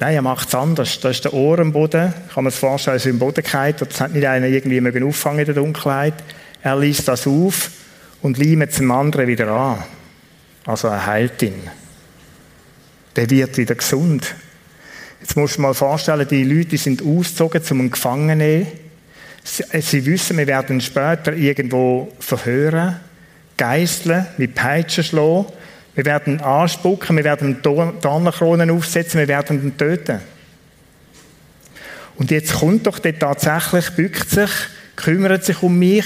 Nein, 0.00 0.14
er 0.14 0.22
macht 0.22 0.48
es 0.48 0.54
anders. 0.54 1.00
Da 1.00 1.10
ist 1.10 1.24
der 1.24 1.34
Ohr 1.34 1.58
am 1.58 1.72
Boden. 1.72 2.14
Kann 2.32 2.44
man 2.44 2.50
sich 2.52 2.60
vorstellen, 2.60 2.96
ist 2.96 3.06
im 3.06 3.18
Boden 3.18 3.42
gefallen. 3.42 3.74
Das 3.78 4.00
hat 4.00 4.12
nicht 4.12 4.26
einer 4.26 4.46
irgendwie 4.46 4.80
mögen 4.80 5.02
auffangen 5.02 5.40
in 5.40 5.46
der 5.46 5.56
Dunkelheit. 5.56 6.14
Er 6.62 6.78
liest 6.78 7.08
das 7.08 7.26
auf 7.26 7.70
und 8.22 8.38
leimt 8.38 8.70
es 8.70 8.76
dem 8.76 8.90
anderen 8.90 9.26
wieder 9.26 9.48
an. 9.48 9.84
Also 10.64 10.88
er 10.88 11.04
heilt 11.04 11.42
ihn. 11.42 11.68
Der 13.16 13.28
wird 13.28 13.56
wieder 13.56 13.74
gesund. 13.74 14.34
Jetzt 15.20 15.36
musst 15.36 15.54
du 15.54 15.58
dir 15.58 15.62
mal 15.62 15.74
vorstellen, 15.74 16.28
die 16.28 16.44
Leute 16.44 16.78
sind 16.78 17.02
ausgezogen 17.02 17.62
zum 17.64 17.90
Gefangenen. 17.90 18.68
Sie, 19.44 19.64
sie 19.80 20.06
wissen, 20.06 20.36
wir 20.36 20.46
werden 20.46 20.80
später 20.80 21.32
irgendwo 21.32 22.12
verhören, 22.18 23.00
geißeln, 23.56 24.26
mit 24.36 24.54
Peitschen 24.54 25.04
schlagen. 25.04 25.46
Wir 25.94 26.04
werden 26.04 26.40
anspucken, 26.40 27.16
wir 27.16 27.24
werden 27.24 27.60
Dornenkronen 27.62 28.70
aufsetzen, 28.70 29.20
wir 29.20 29.28
werden 29.28 29.62
ihn 29.62 29.76
töten. 29.76 30.20
Und 32.16 32.30
jetzt 32.30 32.54
kommt 32.54 32.86
doch 32.86 32.98
der 32.98 33.18
tatsächlich, 33.18 33.90
bückt 33.90 34.30
sich, 34.30 34.50
kümmert 34.96 35.44
sich 35.44 35.62
um 35.62 35.78
mich 35.78 36.04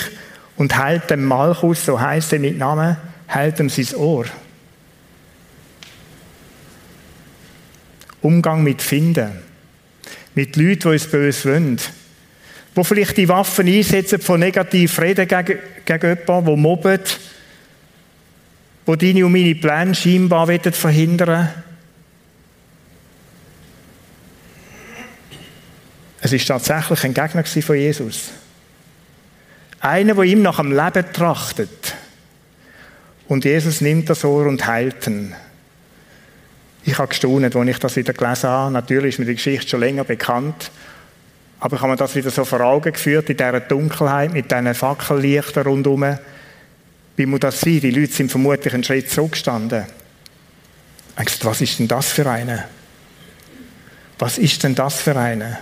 und 0.56 0.76
heilt 0.76 1.10
dem 1.10 1.24
Malchus, 1.24 1.84
so 1.84 2.00
heißt 2.00 2.34
er 2.34 2.38
mit 2.38 2.58
Namen, 2.58 2.96
heilt 3.28 3.60
ihm 3.60 3.68
sein 3.68 3.94
Ohr. 3.96 4.26
Umgang 8.22 8.62
mit 8.62 8.80
Finden. 8.80 9.32
Mit 10.34 10.56
Leuten, 10.56 10.80
die 10.80 10.88
uns 10.88 11.06
böse 11.06 11.50
wollen. 11.50 11.78
Die 12.76 12.84
vielleicht 12.84 13.16
die 13.16 13.28
Waffen 13.28 13.68
einsetzen 13.68 14.20
von 14.20 14.40
negativ 14.40 14.98
reden 14.98 15.28
gegen, 15.28 15.58
gegen 15.84 16.18
jemanden, 16.18 16.46
der 16.46 16.56
mobbt, 16.56 17.20
wo 18.86 18.96
deine 18.96 19.26
und 19.26 19.32
meine 19.32 19.54
Pläne 19.54 19.94
scheinbar 19.94 20.46
verhindern 20.72 21.50
Es 26.24 26.32
ist 26.32 26.46
tatsächlich 26.46 27.02
ein 27.02 27.14
Gegner 27.14 27.44
von 27.44 27.76
Jesus. 27.76 28.30
Einer, 29.80 30.14
der 30.14 30.22
ihm 30.22 30.42
nach 30.42 30.58
dem 30.58 30.70
Leben 30.70 31.12
trachtet. 31.12 31.96
Und 33.26 33.44
Jesus 33.44 33.80
nimmt 33.80 34.08
das 34.08 34.24
Ohr 34.24 34.46
und 34.46 34.64
heilt 34.64 35.04
ihn. 35.08 35.34
Ich 36.84 36.96
habe 36.98 37.08
gestaunt, 37.08 37.56
als 37.56 37.68
ich 37.68 37.78
das 37.78 37.96
wieder 37.96 38.12
gelesen 38.12 38.48
habe. 38.48 38.72
Natürlich 38.72 39.14
ist 39.14 39.18
mir 39.18 39.24
die 39.24 39.34
Geschichte 39.34 39.68
schon 39.68 39.80
länger 39.80 40.04
bekannt. 40.04 40.70
Aber 41.62 41.76
ich 41.76 41.80
habe 41.80 41.92
mir 41.92 41.96
das 41.96 42.16
wieder 42.16 42.30
so 42.30 42.44
vor 42.44 42.60
Augen 42.60 42.92
geführt, 42.92 43.30
in 43.30 43.36
dieser 43.36 43.60
Dunkelheit, 43.60 44.32
mit 44.32 44.50
diesen 44.50 44.74
Fackellichtern 44.74 45.64
rundherum. 45.64 46.18
Wie 47.14 47.24
muss 47.24 47.38
das 47.38 47.60
sein? 47.60 47.78
Die 47.78 47.92
Leute 47.92 48.12
sind 48.12 48.32
vermutlich 48.32 48.74
einen 48.74 48.82
Schritt 48.82 49.08
zurückgestanden. 49.08 49.84
Ich 51.16 51.24
gesagt, 51.24 51.44
was 51.44 51.60
ist 51.60 51.78
denn 51.78 51.86
das 51.86 52.10
für 52.10 52.28
eine? 52.28 52.64
Was 54.18 54.38
ist 54.38 54.64
denn 54.64 54.74
das 54.74 55.00
für 55.02 55.16
eine? 55.16 55.60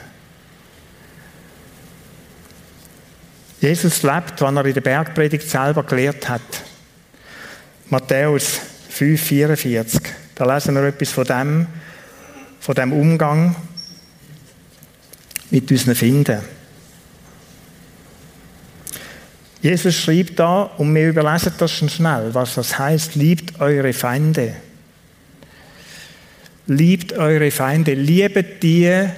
Jesus 3.61 4.03
lebt, 4.03 4.41
was 4.41 4.55
er 4.55 4.65
in 4.65 4.73
der 4.73 4.81
Bergpredigt 4.81 5.51
selber 5.51 5.83
gelehrt 5.83 6.31
hat. 6.31 6.41
Matthäus 7.91 8.59
5, 8.89 9.21
44. 9.21 10.01
Da 10.35 10.55
lesen 10.55 10.75
wir 10.77 10.83
etwas 10.85 11.11
von 11.11 11.25
dem, 11.27 11.67
von 12.59 12.75
dem 12.75 12.95
Umgang 12.95 13.55
mit 15.51 15.71
unseren 15.71 15.95
Finden. 15.95 16.41
Jesus 19.63 19.95
schreibt 19.95 20.39
da, 20.39 20.63
und 20.63 20.95
wir 20.95 21.09
überlesen 21.09 21.53
das 21.59 21.73
schon 21.73 21.91
schnell, 21.91 22.33
was 22.33 22.55
das 22.55 22.79
heißt, 22.79 23.15
liebt 23.15 23.61
eure 23.61 23.93
Feinde. 23.93 24.55
Liebt 26.67 27.13
eure 27.13 27.51
Feinde, 27.51 27.95
liebet 27.95 28.63
die, 28.63 29.09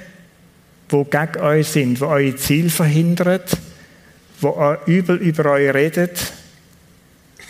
wo 0.88 1.04
gegen 1.04 1.40
euch 1.40 1.68
sind, 1.68 2.00
wo 2.00 2.06
euer 2.06 2.36
Ziel 2.36 2.70
verhindert, 2.70 3.56
wo 4.40 4.76
übel 4.86 5.16
über 5.16 5.52
euch 5.52 5.72
redet, 5.72 6.32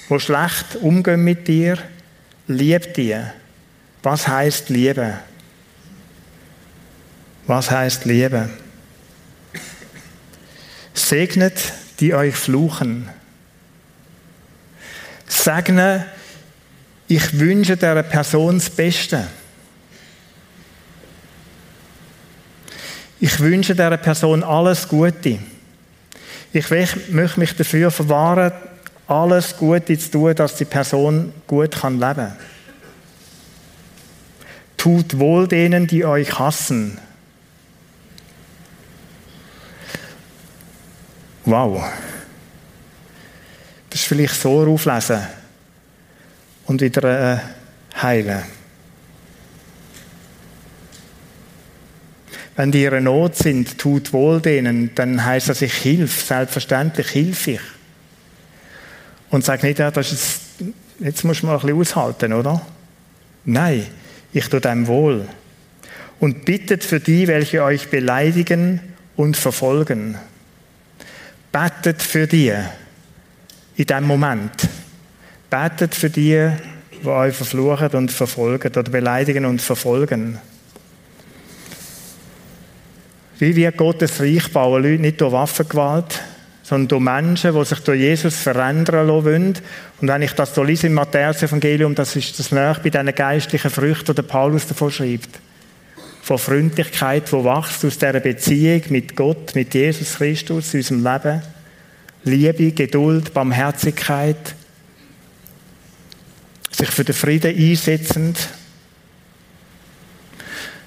wo 0.08 0.18
schlecht 0.18 0.76
umgehen 0.80 1.24
mit 1.24 1.48
dir, 1.48 1.78
liebt 2.46 2.96
die. 2.96 3.16
Was 4.02 4.28
heißt 4.28 4.68
Liebe? 4.68 5.18
Was 7.46 7.70
heißt 7.70 8.04
Liebe? 8.04 8.50
Segnet 10.94 11.72
die 12.00 12.14
euch 12.14 12.34
fluchen. 12.34 13.08
Segne, 15.26 16.06
ich 17.08 17.38
wünsche 17.38 17.76
der 17.76 18.02
Person 18.02 18.58
das 18.58 18.70
Beste. 18.70 19.26
Ich 23.20 23.38
wünsche 23.38 23.74
der 23.74 23.96
Person 23.98 24.42
alles 24.42 24.88
Gute. 24.88 25.38
Ich 26.52 26.70
möchte 26.70 27.40
mich 27.40 27.56
dafür 27.56 27.90
verwahren, 27.90 28.52
alles 29.06 29.56
Gute 29.56 29.96
zu 29.98 30.10
tun, 30.10 30.34
dass 30.34 30.56
die 30.56 30.64
Person 30.64 31.32
gut 31.46 31.82
leben 31.82 32.00
kann. 32.00 32.36
Tut 34.76 35.18
wohl 35.18 35.46
denen, 35.46 35.86
die 35.86 36.04
euch 36.04 36.38
hassen. 36.38 36.98
Wow. 41.44 41.84
Das 43.90 44.00
ist 44.00 44.06
vielleicht 44.06 44.40
so 44.40 44.66
auflesen 44.66 45.20
und 46.66 46.80
wieder 46.80 47.34
äh, 47.34 47.38
heilen. 48.00 48.42
Wenn 52.54 52.70
die 52.70 52.84
in 52.84 53.04
Not 53.04 53.36
sind, 53.36 53.78
tut 53.78 54.12
wohl 54.12 54.40
denen, 54.40 54.94
dann 54.94 55.24
heißt 55.24 55.48
das, 55.48 55.62
ich 55.62 55.72
hilf, 55.74 56.24
selbstverständlich 56.24 57.08
hilf 57.08 57.46
ich. 57.46 57.60
Und 59.30 59.44
sag 59.44 59.62
nicht, 59.62 59.78
ja, 59.78 59.90
das 59.90 60.12
ist, 60.12 60.40
jetzt 61.00 61.24
muss 61.24 61.42
man 61.42 61.54
ein 61.54 61.60
bisschen 61.60 61.80
aushalten, 61.80 62.32
oder? 62.34 62.60
Nein, 63.44 63.86
ich 64.32 64.48
tue 64.48 64.60
dem 64.60 64.86
wohl. 64.86 65.26
Und 66.20 66.44
bittet 66.44 66.84
für 66.84 67.00
die, 67.00 67.26
welche 67.26 67.64
euch 67.64 67.88
beleidigen 67.88 68.80
und 69.16 69.36
verfolgen. 69.36 70.18
Betet 71.52 72.00
für 72.00 72.26
die 72.26 72.50
in 73.76 73.84
diesem 73.84 74.06
Moment. 74.06 74.68
Betet 75.50 75.94
für 75.94 76.08
die, 76.08 76.50
die 77.02 77.06
euch 77.06 77.34
verfluchen 77.34 77.90
und 77.90 78.10
verfolgen 78.10 78.72
oder 78.72 78.90
beleidigen 78.90 79.44
und 79.44 79.60
verfolgen. 79.60 80.38
Wie 83.38 83.54
wird 83.54 83.76
Gottes 83.76 84.18
Reich 84.20 84.50
bauen? 84.50 84.82
Leute 84.82 85.02
nicht 85.02 85.20
durch 85.20 85.32
Waffengewalt, 85.32 86.22
sondern 86.62 86.88
durch 86.88 87.02
Menschen, 87.02 87.54
die 87.54 87.64
sich 87.66 87.80
durch 87.80 88.00
Jesus 88.00 88.36
verändern 88.36 89.08
wollen. 89.08 89.58
Und 90.00 90.08
wenn 90.08 90.22
ich 90.22 90.32
das 90.32 90.54
so 90.54 90.62
lese 90.62 90.86
im 90.86 90.94
Matthäus-Evangelium, 90.94 91.94
das 91.94 92.16
ist 92.16 92.38
das 92.38 92.50
näher 92.50 92.78
bei 92.82 92.88
diesen 92.88 93.14
geistlichen 93.14 93.70
Früchten, 93.70 94.14
die 94.14 94.22
Paulus 94.22 94.68
davon 94.68 94.90
schreibt. 94.90 95.38
Von 96.22 96.38
Freundlichkeit, 96.38 97.32
die 97.32 97.44
wächst 97.44 97.84
aus 97.84 97.98
dieser 97.98 98.20
Beziehung 98.20 98.82
mit 98.90 99.16
Gott, 99.16 99.56
mit 99.56 99.74
Jesus 99.74 100.14
Christus 100.14 100.72
unserem 100.72 101.04
Leben. 101.04 101.42
Liebe, 102.22 102.70
Geduld, 102.70 103.34
Barmherzigkeit, 103.34 104.54
sich 106.70 106.88
für 106.90 107.02
den 107.02 107.16
Frieden 107.16 107.56
einsetzend. 107.56 108.38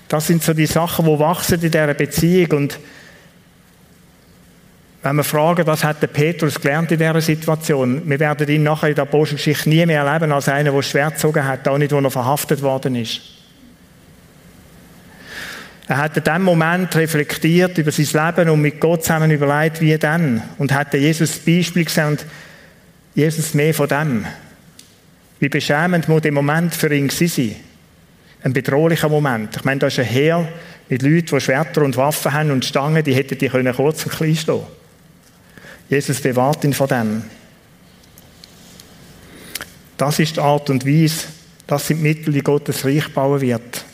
Das 0.07 0.27
sind 0.27 0.41
so 0.41 0.53
die 0.53 0.67
Sachen, 0.67 1.05
die 1.05 1.19
wachsen 1.19 1.55
in 1.55 1.71
dieser 1.71 1.93
Beziehung. 1.93 2.51
Und 2.51 2.79
wenn 5.03 5.17
wir 5.17 5.25
fragen, 5.25 5.67
was 5.67 5.83
hat 5.83 6.01
der 6.01 6.07
Petrus 6.07 6.61
gelernt 6.61 6.93
in 6.93 6.99
dieser 6.99 7.19
Situation, 7.19 8.09
wir 8.09 8.19
werden 8.21 8.47
ihn 8.47 8.63
nachher 8.63 8.87
in 8.87 8.95
der 8.95 9.03
Apostelgeschichte 9.03 9.67
nie 9.67 9.85
mehr 9.85 10.03
erleben 10.03 10.31
als 10.31 10.47
einer, 10.47 10.71
der 10.71 10.81
schwer 10.81 11.11
gezogen 11.11 11.43
hat, 11.43 11.67
auch 11.67 11.77
nicht, 11.77 11.91
wo 11.91 11.99
er 11.99 12.09
verhaftet 12.09 12.61
worden 12.61 12.95
ist. 12.95 13.19
Er 15.87 15.97
hat 15.97 16.17
in 16.17 16.23
dem 16.23 16.41
Moment 16.41 16.95
reflektiert 16.95 17.77
über 17.77 17.91
sein 17.91 18.35
Leben 18.35 18.49
und 18.49 18.61
mit 18.61 18.79
Gott 18.79 19.03
zusammen 19.03 19.29
überlegt, 19.29 19.81
wie 19.81 19.97
dann. 19.97 20.41
Und 20.57 20.73
hat 20.73 20.93
Jesus 20.93 21.31
das 21.31 21.39
Beispiel 21.39 21.85
gesehen 21.85 22.07
und 22.07 22.25
Jesus 23.13 23.53
mehr 23.53 23.73
von 23.73 23.87
dem. 23.87 24.25
Wie 25.39 25.49
beschämend 25.49 26.07
muss 26.07 26.23
der 26.23 26.31
Moment 26.31 26.73
für 26.73 26.93
ihn 26.93 27.09
sein. 27.09 27.55
Ein 28.43 28.53
bedrohlicher 28.53 29.09
Moment. 29.09 29.55
Ich 29.57 29.63
meine, 29.63 29.79
da 29.79 29.87
ist 29.87 29.99
ein 29.99 30.05
Heer 30.05 30.47
mit 30.89 31.01
Leuten, 31.01 31.35
die 31.35 31.41
Schwerter 31.41 31.83
und 31.83 31.97
Waffen 31.97 32.33
haben 32.33 32.51
und 32.51 32.65
Stangen, 32.65 33.03
die 33.03 33.13
hätten 33.13 33.37
die 33.37 33.49
können 33.49 33.75
kurz 33.75 34.05
und 34.05 34.11
klein 34.11 34.35
stehen 34.35 34.61
Jesus 35.87 36.19
bewahrt 36.19 36.63
ihn 36.63 36.73
von 36.73 36.87
dem. 36.87 37.23
Das 39.97 40.19
ist 40.19 40.35
die 40.35 40.41
Art 40.41 40.69
und 40.69 40.85
Weise, 40.85 41.27
das 41.67 41.87
sind 41.87 41.97
die 41.97 42.03
Mittel, 42.03 42.33
die 42.33 42.41
Gottes 42.41 42.83
Reich 42.85 43.13
bauen 43.13 43.41
wird. 43.41 43.85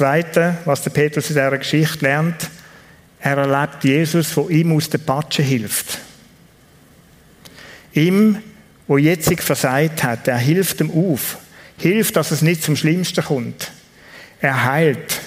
Zweite, 0.00 0.56
was 0.64 0.80
der 0.80 0.92
Petrus 0.92 1.28
in 1.28 1.36
dieser 1.36 1.58
Geschichte 1.58 2.06
lernt, 2.06 2.48
er 3.20 3.36
erlebt 3.36 3.84
Jesus, 3.84 4.34
wo 4.34 4.48
ihm 4.48 4.74
aus 4.74 4.88
der 4.88 4.96
Patsche 4.96 5.42
hilft. 5.42 5.98
Ihm, 7.92 8.38
wo 8.86 8.96
jetzt 8.96 9.30
versagt 9.42 10.02
hat, 10.02 10.26
er 10.26 10.38
hilft 10.38 10.80
ihm 10.80 10.90
auf. 10.90 11.36
Hilft, 11.76 12.16
dass 12.16 12.30
es 12.30 12.40
nicht 12.40 12.62
zum 12.62 12.76
Schlimmsten 12.76 13.22
kommt. 13.22 13.72
Er 14.40 14.64
heilt. 14.64 15.20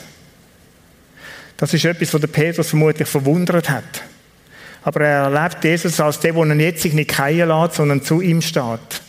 Das 1.58 1.72
ist 1.76 1.86
etwas, 1.86 2.12
was 2.12 2.22
der 2.22 2.28
Petrus 2.30 2.70
vermutlich 2.70 3.08
verwundert 3.08 3.70
hat. 3.70 4.02
Aber 4.82 5.02
er 5.02 5.32
erlebt 5.32 5.64
Jesus 5.64 6.00
als 6.00 6.20
der, 6.20 6.34
der 6.34 6.46
ihn 6.46 6.60
jetzt 6.60 6.84
nicht 6.84 7.12
fallen 7.12 7.48
lässt, 7.48 7.76
sondern 7.76 8.02
zu 8.02 8.22
ihm 8.22 8.42
steht. 8.42 9.04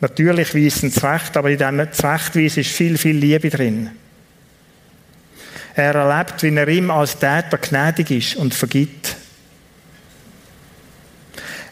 Natürlich 0.00 0.54
weist 0.54 0.82
ihn 0.82 0.92
zurecht, 0.92 1.38
aber 1.38 1.48
in 1.48 1.56
diesem 1.56 1.90
Zurechtweisen 1.90 2.60
ist 2.60 2.70
viel, 2.70 2.98
viel 2.98 3.16
Liebe 3.16 3.48
drin. 3.48 3.92
Er 5.74 5.94
erlebt, 5.94 6.42
wie 6.42 6.54
er 6.54 6.68
ihm 6.68 6.90
als 6.90 7.18
Täter 7.18 7.58
gnädig 7.58 8.10
ist 8.10 8.36
und 8.36 8.54
vergibt. 8.54 9.16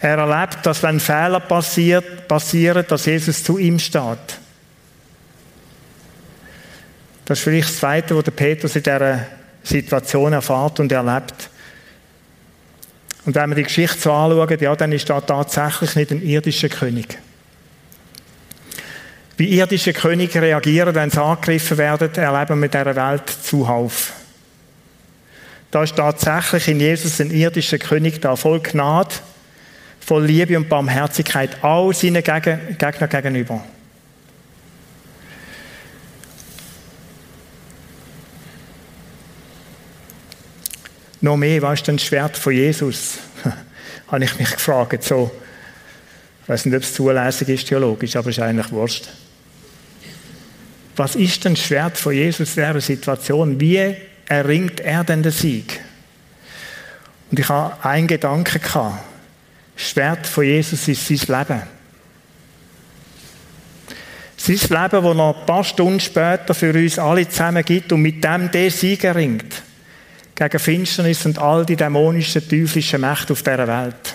Er 0.01 0.19
erlebt, 0.19 0.67
dass 0.67 0.83
wenn 0.83 0.99
Fehler 0.99 1.39
passiert, 1.39 2.27
passieren, 2.27 2.85
dass 2.89 3.07
Jesus 3.07 3.45
zu 3.45 3.59
ihm 3.59 3.79
steht. 3.79 4.19
Das 7.25 7.39
ist 7.39 7.45
vielleicht 7.45 7.69
das 7.69 7.79
Zweite, 7.79 8.17
was 8.17 8.25
der 8.25 8.33
Petrus 8.33 8.75
in 8.75 8.83
dieser 8.83 9.27
Situation 9.63 10.33
erfahrt 10.33 10.81
und 10.81 10.91
erlebt. 10.91 11.51
Und 13.25 13.37
wenn 13.37 13.51
wir 13.51 13.55
die 13.55 13.63
Geschichte 13.63 13.99
so 13.99 14.13
anschauen, 14.13 14.59
ja, 14.59 14.75
dann 14.75 14.91
ist 14.91 15.09
da 15.09 15.21
tatsächlich 15.21 15.95
nicht 15.95 16.11
ein 16.11 16.23
irdischer 16.23 16.69
König. 16.69 17.19
Wie 19.43 19.59
irdische 19.59 19.93
Könige 19.93 20.41
reagieren, 20.41 20.95
wenn 20.95 21.11
sie 21.11 21.21
angegriffen 21.21 21.77
werden, 21.77 22.15
erleben 22.15 22.61
wir 22.61 22.67
in 22.67 22.71
dieser 22.71 22.95
Welt 22.95 23.29
zuhauf. 23.29 24.13
Da 25.73 25.83
ist 25.83 25.97
tatsächlich 25.97 26.69
in 26.69 26.79
Jesus 26.79 27.21
ein 27.21 27.33
irdischer 27.33 27.79
König 27.79 28.21
da, 28.21 28.37
voll 28.37 28.61
Gnade, 28.61 29.17
voll 29.99 30.27
Liebe 30.27 30.57
und 30.57 30.69
Barmherzigkeit 30.69 31.57
all 31.65 31.93
seinen 31.93 32.23
Gegner 32.23 33.09
gegenüber. 33.09 33.65
noch 41.21 41.37
mehr, 41.37 41.61
was 41.63 41.81
ist 41.81 41.89
denn 41.89 41.97
das 41.97 42.07
Schwert 42.07 42.37
von 42.37 42.53
Jesus? 42.53 43.19
Habe 44.07 44.25
ich 44.25 44.39
mich 44.39 44.53
gefragt. 44.53 45.03
So, 45.03 45.33
ich 46.45 46.49
weiß 46.49 46.67
nicht, 46.67 46.77
ob 46.77 46.83
es 46.85 46.95
zulässig 46.95 47.49
ist 47.49 47.67
theologisch, 47.67 48.15
aber 48.15 48.31
es 48.31 48.39
ist 48.39 48.43
eigentlich 48.45 48.71
wurscht. 48.71 49.09
Was 50.97 51.15
ist 51.15 51.45
denn 51.45 51.57
Schwert 51.57 51.97
von 51.97 52.13
Jesus 52.13 52.57
in 52.57 52.65
dieser 52.65 52.81
Situation? 52.81 53.61
Wie 53.61 53.97
erringt 54.27 54.81
er 54.81 55.05
denn 55.05 55.23
den 55.23 55.33
Sieg? 55.33 55.81
Und 57.31 57.39
ich 57.39 57.49
habe 57.49 57.83
einen 57.85 58.07
Gedanken 58.07 58.61
gehabt. 58.61 59.03
Schwert 59.75 60.27
von 60.27 60.45
Jesus 60.45 60.87
ist 60.87 61.07
sein 61.07 61.39
Leben. 61.39 61.63
Sein 64.37 64.57
Leben, 64.57 65.05
das 65.05 65.17
noch 65.17 65.39
ein 65.39 65.47
paar 65.47 65.65
Stunden 65.65 66.01
später 66.01 66.53
für 66.53 66.75
uns 66.75 66.99
alle 66.99 67.29
zusammen 67.29 67.65
gibt 67.65 67.93
und 67.93 68.03
mit 68.03 68.23
dem 68.23 68.51
der 68.51 68.71
Sieg 68.71 69.05
erringt 69.05 69.63
gegen 70.35 70.59
Finsternis 70.59 71.25
und 71.25 71.39
all 71.39 71.65
die 71.65 71.77
dämonischen, 71.77 72.47
teuflischen 72.49 73.01
Mächte 73.01 73.33
auf 73.33 73.43
dieser 73.43 73.69
Welt. 73.69 74.15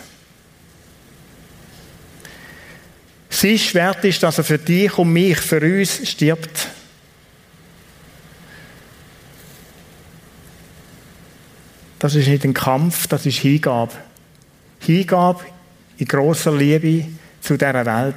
Sein 3.40 3.60
Schwert 3.60 4.04
ist, 4.04 4.24
dass 4.24 4.40
er 4.40 4.44
für 4.44 4.58
dich 4.58 4.98
und 4.98 5.14
mich, 5.14 5.38
für 5.38 5.62
uns 5.62 6.10
stirbt. 6.10 6.70
Das 12.00 12.16
ist 12.16 12.28
nicht 12.28 12.44
ein 12.46 12.56
Kampf, 12.56 13.06
das 13.06 13.28
ist 13.28 13.38
Hingabe. 13.38 13.94
Hingabe 14.80 15.46
in 16.00 16.08
großer 16.08 16.52
Liebe 16.52 17.10
zu 17.40 17.56
dieser 17.58 17.86
Welt. 17.86 18.16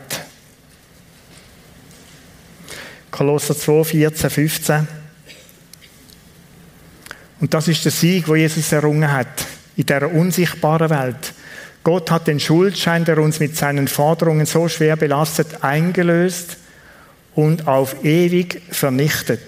Kolosser 3.11 3.55
2, 3.55 3.85
14, 3.85 4.31
15. 4.31 4.89
Und 7.41 7.53
das 7.53 7.69
ist 7.69 7.85
der 7.85 7.93
Sieg, 7.93 8.27
wo 8.27 8.37
Jesus 8.37 8.73
errungen 8.73 9.13
hat 9.13 9.47
in 9.77 9.85
dieser 9.85 10.11
unsichtbaren 10.11 10.89
Welt. 10.89 11.35
Gott 11.83 12.11
hat 12.11 12.27
den 12.27 12.41
Schuldschein, 12.41 13.05
der 13.05 13.19
uns 13.19 13.41
mit 13.41 13.57
seinen 13.57 13.89
Forderungen 13.89 14.47
so 14.47 14.69
schwer 14.69 14.97
belastet, 14.97 15.65
eingelöst 15.65 16.59
und 17.35 17.67
auf 17.67 18.05
ewig 18.05 18.61
vernichtet, 18.71 19.41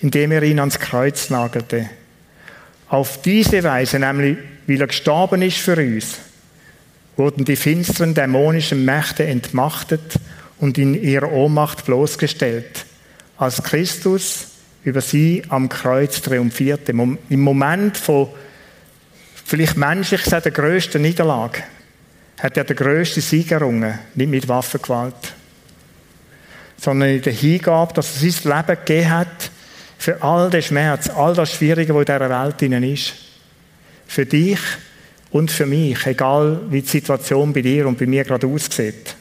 indem 0.00 0.32
er 0.32 0.42
ihn 0.42 0.60
ans 0.60 0.78
Kreuz 0.78 1.28
nagelte. 1.28 1.90
Auf 2.88 3.20
diese 3.20 3.62
Weise, 3.62 3.98
nämlich 3.98 4.38
weil 4.66 4.80
er 4.80 4.86
gestorben 4.86 5.42
ist 5.42 5.58
für 5.58 5.76
uns, 5.76 6.18
wurden 7.16 7.44
die 7.44 7.56
finsteren 7.56 8.14
dämonischen 8.14 8.84
Mächte 8.84 9.24
entmachtet 9.24 10.18
und 10.58 10.78
in 10.78 10.94
ihrer 10.94 11.30
Ohnmacht 11.30 11.84
bloßgestellt. 11.84 12.86
Als 13.36 13.62
Christus 13.62 14.46
über 14.84 15.00
sie 15.00 15.42
am 15.48 15.68
Kreuz 15.68 16.22
triumphierte. 16.22 16.92
Im 16.92 17.40
Moment 17.40 17.96
von 17.96 18.28
vielleicht 19.44 19.76
menschlich 19.76 20.22
gesagt 20.22 20.46
der 20.46 20.52
größten 20.52 21.00
Niederlage 21.00 21.62
hat 22.40 22.56
er 22.56 22.64
den 22.64 22.76
größten 22.76 23.22
Sieg 23.22 23.52
errungen, 23.52 23.98
nicht 24.14 24.28
mit 24.28 24.48
Waffengewalt, 24.48 25.14
sondern 26.76 27.10
in 27.10 27.22
der 27.22 27.32
Hingabe, 27.32 27.94
dass 27.94 28.22
er 28.22 28.30
sein 28.30 28.56
Leben 28.56 28.78
gegeben 28.84 29.10
hat 29.10 29.50
für 29.98 30.22
all 30.22 30.50
den 30.50 30.62
Schmerz, 30.62 31.08
all 31.08 31.34
das 31.34 31.52
Schwierige, 31.52 31.94
was 31.94 32.00
in 32.00 32.06
dieser 32.06 32.30
Welt 32.30 32.62
innen 32.62 32.82
ist. 32.82 33.14
Für 34.06 34.26
dich 34.26 34.58
und 35.30 35.50
für 35.50 35.66
mich, 35.66 36.06
egal 36.06 36.60
wie 36.68 36.82
die 36.82 36.88
Situation 36.88 37.52
bei 37.52 37.62
dir 37.62 37.86
und 37.88 37.98
bei 37.98 38.06
mir 38.06 38.24
gerade 38.24 38.46
aussieht. 38.46 39.16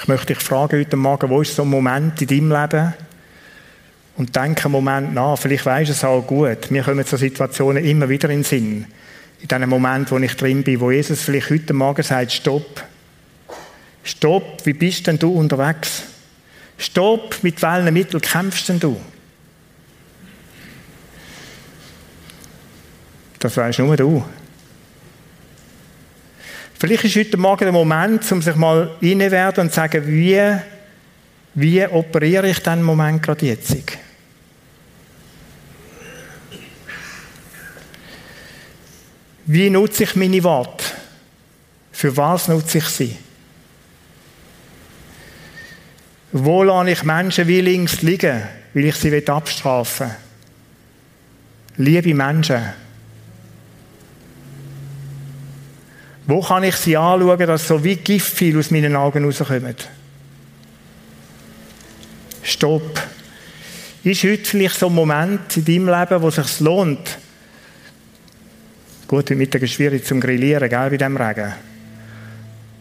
Ich 0.00 0.08
möchte 0.08 0.34
dich 0.34 0.42
fragen 0.42 0.80
heute 0.80 0.96
Morgen, 0.96 1.30
wo 1.30 1.42
ist 1.42 1.54
so 1.54 1.62
ein 1.62 1.68
Moment 1.68 2.20
in 2.22 2.28
deinem 2.28 2.50
Leben? 2.50 2.94
Und 4.16 4.36
denke 4.36 4.64
einen 4.64 4.72
Moment 4.72 5.14
nach. 5.14 5.38
Vielleicht 5.38 5.64
du 5.64 5.92
es 5.92 6.04
auch 6.04 6.26
gut. 6.26 6.70
Mir 6.70 6.82
kommen 6.82 7.04
so 7.04 7.16
Situationen 7.16 7.84
immer 7.84 8.08
wieder 8.08 8.28
in 8.28 8.40
den 8.40 8.44
Sinn. 8.44 8.86
In 9.40 9.48
diesem 9.48 9.68
Moment, 9.68 10.10
wo 10.10 10.18
ich 10.18 10.36
drin 10.36 10.62
bin, 10.62 10.80
wo 10.80 10.90
Jesus 10.90 11.22
vielleicht 11.22 11.50
heute 11.50 11.72
Morgen 11.72 12.02
sagt, 12.02 12.32
stopp. 12.32 12.84
Stopp, 14.04 14.64
wie 14.64 14.72
bist 14.72 15.06
denn 15.06 15.18
du 15.18 15.32
unterwegs? 15.32 16.02
Stopp, 16.76 17.36
mit 17.42 17.60
welchen 17.62 17.94
Mitteln 17.94 18.20
kämpfst 18.20 18.68
denn 18.68 18.80
du? 18.80 19.00
Das 23.38 23.56
weißt 23.56 23.80
nur 23.80 23.96
du. 23.96 24.24
Vielleicht 26.78 27.04
ist 27.04 27.16
heute 27.16 27.36
Morgen 27.36 27.64
der 27.64 27.72
Moment, 27.72 28.30
um 28.32 28.42
sich 28.42 28.56
mal 28.56 28.90
innewerden 29.00 29.62
und 29.62 29.70
zu 29.70 29.76
sagen, 29.76 30.04
wie, 30.06 30.40
wie 31.54 31.86
operiere 31.86 32.48
ich 32.48 32.58
den 32.60 32.82
Moment 32.82 33.22
gerade 33.22 33.46
jetzt? 33.46 33.76
Wie 39.44 39.70
nutze 39.70 40.04
ich 40.04 40.16
meine 40.16 40.42
Worte? 40.44 40.84
Für 41.90 42.16
was 42.16 42.48
nutze 42.48 42.78
ich 42.78 42.86
sie? 42.86 43.16
Wo 46.32 46.62
lasse 46.62 46.90
ich 46.90 47.02
Menschen 47.02 47.46
wie 47.46 47.60
links 47.60 48.00
liegen, 48.00 48.42
weil 48.72 48.86
ich 48.86 48.96
sie 48.96 49.28
abstrafen 49.28 50.10
will? 51.76 51.94
Liebe 51.94 52.14
Menschen, 52.14 52.62
wo 56.26 56.40
kann 56.40 56.64
ich 56.64 56.76
sie 56.76 56.96
anschauen, 56.96 57.46
dass 57.46 57.68
so 57.68 57.82
wie 57.84 57.96
Giftpfeil 57.96 58.58
aus 58.58 58.70
meinen 58.70 58.96
Augen 58.96 59.24
rauskommen? 59.24 59.76
Stopp. 62.42 63.00
Ist 64.04 64.24
heute 64.24 64.44
vielleicht 64.44 64.78
so 64.78 64.86
ein 64.86 64.94
Moment 64.94 65.56
in 65.56 65.64
deinem 65.64 65.88
Leben, 65.88 66.22
wo 66.22 66.28
es 66.28 66.34
sich 66.34 66.60
lohnt? 66.60 67.18
Gut, 69.06 69.18
heute 69.18 69.36
Mittag 69.36 69.62
ist 69.62 69.72
schwierig 69.72 70.04
zum 70.04 70.20
Grillieren, 70.20 70.68
gell, 70.68 70.90
bei 70.90 70.96
diesem 70.96 71.16
Regen. 71.16 71.52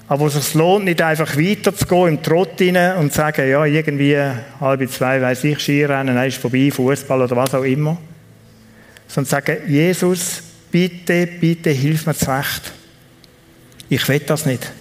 Aber 0.08 0.19
wo 0.19 0.28
es 0.28 0.34
sich 0.34 0.54
lohnt, 0.56 0.86
nicht 0.86 1.02
einfach 1.02 1.38
weiterzugehen 1.38 2.08
im 2.08 2.24
Trott 2.24 2.60
rein 2.60 2.97
und 2.97 3.12
zu 3.12 3.17
sagen, 3.17 3.47
ja, 3.50 3.65
irgendwie 3.65 4.17
halb 4.60 4.89
zwei, 4.89 5.21
weiß 5.21 5.43
ich, 5.43 5.60
Skirennen, 5.60 6.15
dann 6.15 6.28
ist 6.28 6.38
vorbei, 6.38 6.71
Fußball 6.71 7.21
oder 7.21 7.36
was 7.36 7.54
auch 7.54 7.63
immer. 7.63 7.97
Sondern 9.08 9.26
zu 9.26 9.32
sagen, 9.32 9.58
Jesus, 9.69 10.41
bitte, 10.71 11.28
bitte, 11.28 11.69
hilf 11.69 12.08
mir 12.08 12.15
zurecht. 12.15 12.71
Ich 13.89 14.08
will 14.10 14.19
das 14.19 14.45
nicht. 14.45 14.71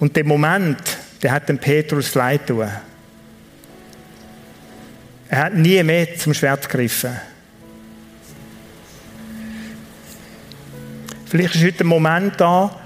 Und 0.00 0.16
der 0.16 0.24
Moment, 0.24 0.78
der 1.22 1.32
hat 1.32 1.48
dem 1.48 1.58
Petrus 1.58 2.14
leid 2.14 2.46
tun. 2.46 2.68
Er 5.28 5.44
hat 5.44 5.54
nie 5.54 5.82
mehr 5.82 6.16
zum 6.16 6.34
Schwert 6.34 6.68
gegriffen. 6.68 7.16
Vielleicht 11.26 11.54
ist 11.56 11.64
heute 11.64 11.84
ein 11.84 11.88
Moment 11.88 12.40
da, 12.40 12.80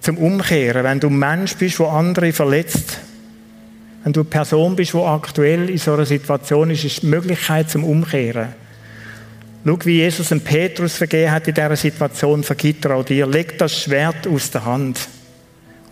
zum 0.00 0.18
Umkehren. 0.18 0.84
Wenn 0.84 1.00
du 1.00 1.08
ein 1.08 1.18
Mensch 1.18 1.56
bist, 1.56 1.78
der 1.78 1.88
andere 1.88 2.32
verletzt, 2.32 2.98
wenn 4.02 4.12
du 4.12 4.20
eine 4.20 4.28
Person 4.28 4.76
bist, 4.76 4.92
die 4.92 4.98
aktuell 4.98 5.70
in 5.70 5.78
so 5.78 5.94
einer 5.94 6.06
Situation 6.06 6.70
ist, 6.70 6.84
ist 6.84 7.02
die 7.02 7.06
Möglichkeit 7.06 7.70
zum 7.70 7.84
Umkehren. 7.84 8.48
Schau, 9.66 9.78
wie 9.84 9.96
Jesus 9.96 10.28
dem 10.28 10.42
Petrus 10.42 10.96
vergeben 10.96 11.32
hat 11.32 11.48
in 11.48 11.54
dieser 11.54 11.76
Situation, 11.76 12.44
vergibt 12.44 12.84
er 12.84 12.96
auch 12.96 13.04
dir. 13.04 13.26
Leg 13.26 13.58
das 13.58 13.80
Schwert 13.80 14.26
aus 14.26 14.50
der 14.50 14.66
Hand 14.66 15.08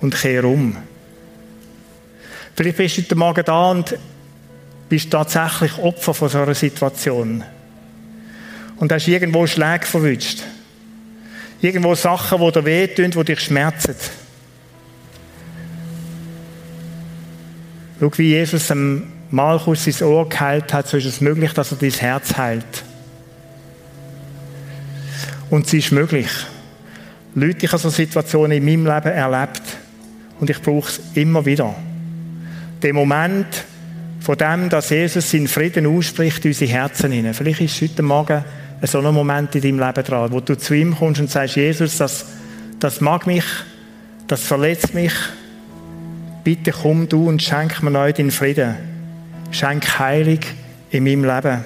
und 0.02 0.14
kehr 0.14 0.44
um. 0.44 0.76
Vielleicht 2.54 2.76
bist 2.76 2.98
du 2.98 3.02
heute 3.02 3.14
Morgen 3.14 3.44
da 3.44 3.70
und 3.70 3.98
bist 4.92 5.10
tatsächlich 5.10 5.78
Opfer 5.78 6.12
von 6.12 6.28
so 6.28 6.42
einer 6.42 6.54
Situation. 6.54 7.42
Und 8.76 8.92
hast 8.92 9.08
irgendwo 9.08 9.46
Schläge 9.46 9.86
verwünscht. 9.86 10.42
Irgendwo 11.62 11.94
Sachen, 11.94 12.38
die 12.38 12.52
dir 12.52 12.64
wehtun, 12.66 13.10
die 13.10 13.24
dich 13.24 13.40
schmerzen. 13.40 13.94
Schau, 17.98 18.10
wie 18.18 18.32
Jesus 18.32 18.66
dem 18.66 19.10
Malchus 19.30 19.84
sein 19.84 20.06
Ohr 20.06 20.28
geheilt 20.28 20.74
hat, 20.74 20.88
so 20.88 20.98
ist 20.98 21.06
es 21.06 21.22
möglich, 21.22 21.54
dass 21.54 21.72
er 21.72 21.78
dein 21.78 21.90
Herz 21.92 22.36
heilt. 22.36 22.84
Und 25.48 25.68
es 25.68 25.72
ist 25.72 25.90
möglich. 25.90 26.28
Leute, 27.34 27.64
ich 27.64 27.72
habe 27.72 27.80
so 27.80 27.88
Situationen 27.88 28.58
in 28.58 28.64
meinem 28.66 28.94
Leben 28.94 29.16
erlebt 29.16 29.62
und 30.38 30.50
ich 30.50 30.60
brauche 30.60 30.90
es 30.90 31.00
immer 31.14 31.46
wieder. 31.46 31.74
Der 32.82 32.92
Moment, 32.92 33.64
von 34.22 34.38
dem, 34.38 34.68
dass 34.68 34.90
Jesus 34.90 35.30
seinen 35.30 35.48
Frieden 35.48 35.84
ausspricht 35.84 36.44
unsere 36.46 36.70
Herzen 36.70 37.10
hinein. 37.10 37.34
Vielleicht 37.34 37.60
ist 37.60 37.82
heute 37.82 38.02
Morgen 38.02 38.44
so 38.82 39.00
ein 39.00 39.14
Moment 39.14 39.52
in 39.56 39.62
deinem 39.62 39.80
Leben 39.80 40.04
dran, 40.04 40.30
wo 40.30 40.38
du 40.38 40.56
zu 40.56 40.74
ihm 40.74 40.96
kommst 40.96 41.20
und 41.20 41.28
sagst, 41.28 41.56
Jesus, 41.56 41.98
das, 41.98 42.26
das 42.78 43.00
mag 43.00 43.26
mich, 43.26 43.44
das 44.28 44.42
verletzt 44.42 44.94
mich. 44.94 45.12
Bitte 46.44 46.70
komm 46.70 47.08
du 47.08 47.28
und 47.28 47.42
schenk 47.42 47.82
mir 47.82 47.90
neu 47.90 48.12
den 48.12 48.30
Frieden. 48.30 48.76
Schenk 49.50 49.98
Heilig 49.98 50.46
in 50.90 51.02
meinem 51.02 51.24
Leben. 51.24 51.64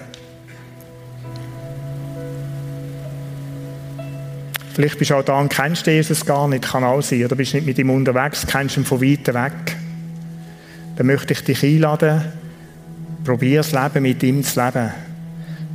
Vielleicht 4.73 4.99
bist 4.99 5.11
du 5.11 5.15
auch 5.17 5.23
da 5.23 5.39
und 5.39 5.51
kennst 5.51 5.87
Jesus 5.87 6.25
gar 6.25 6.49
nicht, 6.49 6.65
kann 6.65 6.85
auch 6.85 7.03
sein. 7.03 7.25
Oder 7.25 7.37
bist 7.37 7.53
nicht 7.53 7.67
mit 7.67 7.79
ihm 7.79 7.91
unterwegs, 7.91 8.47
kennst 8.47 8.79
ihn 8.79 8.85
von 8.87 9.03
weitem 9.03 9.35
weg. 9.35 9.77
Dann 10.97 11.07
möchte 11.07 11.35
ich 11.35 11.45
dich 11.45 11.63
einladen, 11.63 12.23
Probier 13.27 13.59
das 13.59 13.73
Leben 13.73 14.03
mit 14.03 14.23
ihm 14.23 14.45
zu 14.45 14.65
leben. 14.65 14.93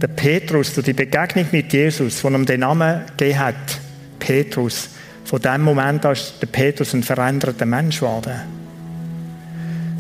Der 0.02 0.08
Petrus, 0.08 0.74
die 0.74 0.94
Begegnung 0.94 1.46
mit 1.52 1.74
Jesus, 1.74 2.22
von 2.22 2.34
ihm 2.34 2.46
den 2.46 2.62
Namen 2.62 3.02
gegeben 3.18 3.40
hat, 3.40 3.80
Petrus, 4.20 4.90
von 5.26 5.42
dem 5.42 5.62
Moment 5.62 6.06
an 6.06 6.14
ist 6.14 6.36
der 6.42 6.48
Petrus 6.48 6.94
ein 6.94 7.04
veränderter 7.04 7.66
Mensch 7.66 8.00
geworden. 8.00 8.40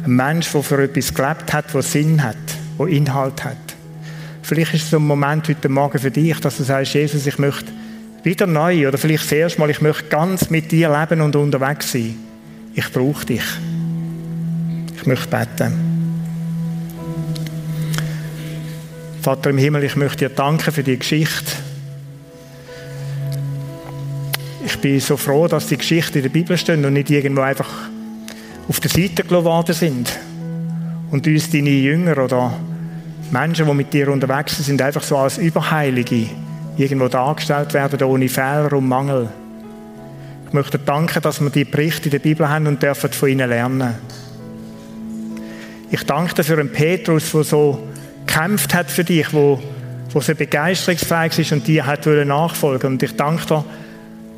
Ein 0.05 0.11
Mensch, 0.15 0.49
der 0.49 0.63
für 0.63 0.81
etwas 0.81 1.13
gelebt 1.13 1.51
hat, 1.51 1.73
der 1.73 1.81
Sinn 1.81 2.23
hat, 2.23 2.37
der 2.79 2.87
Inhalt 2.87 3.43
hat. 3.43 3.57
Vielleicht 4.41 4.73
ist 4.73 4.83
es 4.83 4.89
so 4.91 4.97
ein 4.97 5.05
Moment 5.05 5.49
heute 5.49 5.67
Morgen 5.67 5.99
für 5.99 6.09
dich, 6.09 6.39
dass 6.39 6.55
du 6.55 6.63
sagst, 6.63 6.93
Jesus, 6.93 7.27
ich 7.27 7.37
möchte 7.37 7.71
wieder 8.23 8.47
neu 8.47 8.87
oder 8.87 8.97
vielleicht 8.97 9.25
das 9.25 9.31
erste 9.33 9.59
Mal, 9.59 9.69
ich 9.69 9.81
möchte 9.81 10.05
ganz 10.05 10.49
mit 10.49 10.71
dir 10.71 10.89
leben 10.89 11.19
und 11.19 11.35
unterwegs 11.35 11.91
sein. 11.91 12.15
Ich 12.73 12.89
brauche 12.93 13.25
dich. 13.25 13.43
Ich 14.95 15.05
möchte 15.05 15.27
beten. 15.27 15.90
Vater 19.21 19.51
im 19.51 19.59
Himmel, 19.59 19.83
ich 19.83 19.95
möchte 19.95 20.27
dir 20.27 20.35
danken 20.35 20.71
für 20.71 20.81
die 20.81 20.97
Geschichte. 20.97 21.51
Ich 24.65 24.79
bin 24.79 24.99
so 24.99 25.15
froh, 25.15 25.47
dass 25.47 25.67
die 25.67 25.77
Geschichte 25.77 26.17
in 26.17 26.23
der 26.23 26.31
Bibel 26.31 26.57
stehen 26.57 26.83
und 26.83 26.93
nicht 26.93 27.11
irgendwo 27.11 27.41
einfach 27.41 27.69
auf 28.67 28.79
der 28.79 28.89
Seite 28.89 29.23
geladen 29.23 29.75
sind. 29.75 30.19
Und 31.11 31.27
uns 31.27 31.51
deine 31.51 31.69
Jünger 31.69 32.17
oder 32.17 32.51
Menschen, 33.29 33.67
die 33.67 33.73
mit 33.75 33.93
dir 33.93 34.09
unterwegs 34.09 34.57
sind, 34.57 34.81
einfach 34.81 35.03
so 35.03 35.17
als 35.17 35.37
Überheilige 35.37 36.25
irgendwo 36.77 37.07
dargestellt 37.07 37.75
werden, 37.75 38.01
ohne 38.01 38.27
Fehler 38.27 38.73
und 38.73 38.87
Mangel. 38.87 39.29
Ich 40.47 40.53
möchte 40.53 40.79
danken, 40.79 41.21
dass 41.21 41.39
wir 41.39 41.51
die 41.51 41.65
Berichte 41.65 42.05
in 42.05 42.11
der 42.11 42.19
Bibel 42.19 42.49
haben 42.49 42.65
und 42.65 42.81
dürfen 42.81 43.11
von 43.11 43.29
ihnen 43.29 43.47
lernen. 43.47 43.93
Ich 45.91 46.03
danke 46.07 46.33
dir 46.33 46.43
für 46.43 46.59
einen 46.59 46.71
Petrus, 46.71 47.31
der 47.31 47.43
so 47.43 47.90
gekämpft 48.31 48.73
hat 48.73 48.89
für 48.89 49.03
dich, 49.03 49.33
wo, 49.33 49.59
wo 50.11 50.21
so 50.21 50.33
begeisterungsfähig 50.33 51.39
ist 51.39 51.51
und 51.51 51.67
dir 51.67 51.85
hat 51.85 52.05
nachfolgen 52.05 52.93
Und 52.93 53.03
ich 53.03 53.15
danke 53.15 53.45
dir, 53.45 53.65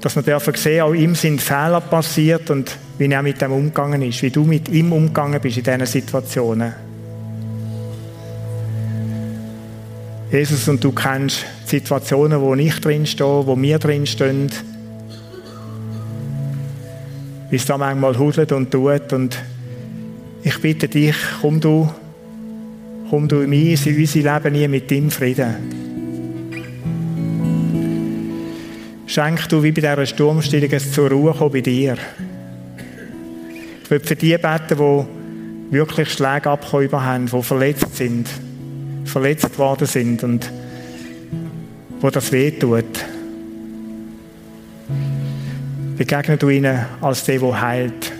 dass 0.01 0.15
wir 0.15 0.23
dürfen 0.23 0.55
sehen, 0.55 0.81
auch 0.81 0.93
ihm 0.93 1.15
sind 1.15 1.41
Fehler 1.41 1.79
passiert 1.79 2.49
und 2.49 2.75
wie 2.97 3.09
er 3.09 3.21
mit 3.21 3.39
dem 3.41 3.51
umgegangen 3.51 4.01
ist, 4.01 4.21
wie 4.21 4.31
du 4.31 4.43
mit 4.43 4.67
ihm 4.69 4.91
umgegangen 4.91 5.39
bist 5.39 5.57
in 5.57 5.63
diesen 5.63 5.85
Situationen. 5.85 6.73
Jesus, 10.31 10.67
und 10.67 10.83
du 10.83 10.91
kennst 10.91 11.45
Situationen, 11.65 12.41
wo 12.41 12.55
ich 12.55 12.81
drinstehe, 12.81 13.45
wo 13.45 13.55
wir 13.55 13.77
drinstehen, 13.77 14.51
wie 17.51 17.55
es 17.55 17.65
da 17.65 17.77
manchmal 17.77 18.17
hudelt 18.17 18.51
und 18.51 18.71
tut. 18.71 19.13
Und 19.13 19.37
ich 20.41 20.59
bitte 20.59 20.87
dich, 20.87 21.15
komm 21.41 21.61
du 21.61 21.87
Komm 23.13 23.27
du 23.27 23.41
in 23.41 23.53
unser 23.53 23.91
Leben 23.91 24.53
nie 24.53 24.67
mit 24.67 24.89
deinem 24.89 25.11
Frieden. 25.11 25.53
Schenk 29.05 29.47
du 29.49 29.61
wie 29.61 29.71
bei 29.71 29.81
dieser 29.81 30.03
Sturmstillung 30.07 30.71
es 30.71 30.91
zur 30.91 31.11
Ruhe 31.11 31.31
kommen 31.31 31.51
bei 31.51 31.61
dir. 31.61 31.95
Ich 33.83 33.91
will 33.91 33.99
für 33.99 34.15
die 34.15 34.35
beten, 34.35 35.05
die 35.69 35.71
wirklich 35.75 36.09
Schläge 36.09 36.49
abbekommen 36.49 37.05
haben, 37.05 37.27
die 37.27 37.43
verletzt 37.43 37.95
sind, 37.95 38.27
verletzt 39.05 39.59
worden 39.59 39.85
sind 39.85 40.23
und 40.23 40.51
wo 42.01 42.09
das 42.09 42.31
weh 42.31 42.49
tut. 42.49 43.05
Begegne 45.99 46.37
du 46.37 46.49
ihnen 46.49 46.83
als 46.99 47.25
der, 47.25 47.37
der 47.37 47.61
heilt. 47.61 48.12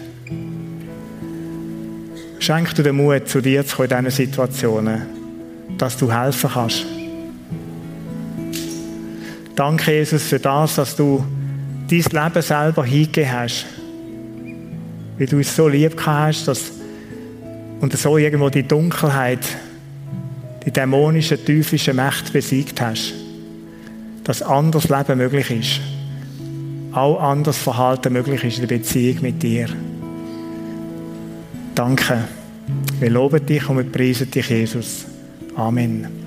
Schenk 2.43 2.75
dir 2.75 2.83
den 2.83 2.97
Mut, 2.97 3.29
zu 3.29 3.39
dir 3.39 3.65
zu 3.65 3.77
kommen 3.77 3.89
in 3.89 4.03
diesen 4.03 4.25
Situationen, 4.25 5.03
dass 5.77 5.95
du 5.95 6.11
helfen 6.11 6.49
kannst. 6.53 6.85
Danke, 9.55 9.93
Jesus, 9.93 10.23
für 10.23 10.39
das, 10.39 10.75
dass 10.75 10.93
du 10.93 11.23
dein 11.89 11.99
Leben 11.99 12.41
selber 12.41 12.83
hingegeben 12.83 13.31
hast. 13.31 13.65
Weil 15.17 15.27
du 15.27 15.39
es 15.39 15.55
so 15.55 15.69
lieb 15.69 15.95
hast, 16.05 16.49
dass 16.49 16.73
und 17.79 17.97
so 17.97 18.17
irgendwo 18.17 18.49
die 18.49 18.67
Dunkelheit, 18.67 19.47
die 20.65 20.71
dämonische, 20.71 21.41
teuflische 21.41 21.93
Macht 21.93 22.33
besiegt 22.33 22.81
hast. 22.81 23.13
Dass 24.25 24.41
anderes 24.41 24.89
Leben 24.89 25.17
möglich 25.17 25.49
ist. 25.49 25.79
Auch 26.91 27.21
anderes 27.21 27.57
Verhalten 27.57 28.11
möglich 28.11 28.43
ist 28.43 28.59
in 28.59 28.67
der 28.67 28.75
Beziehung 28.75 29.21
mit 29.21 29.41
dir. 29.41 29.69
Danke. 31.75 32.25
Wir 32.99 33.09
loben 33.09 33.45
dich 33.45 33.67
und 33.67 33.77
wir 33.77 33.91
preisen 33.91 34.29
dich, 34.29 34.49
Jesus. 34.49 35.05
Amen. 35.55 36.22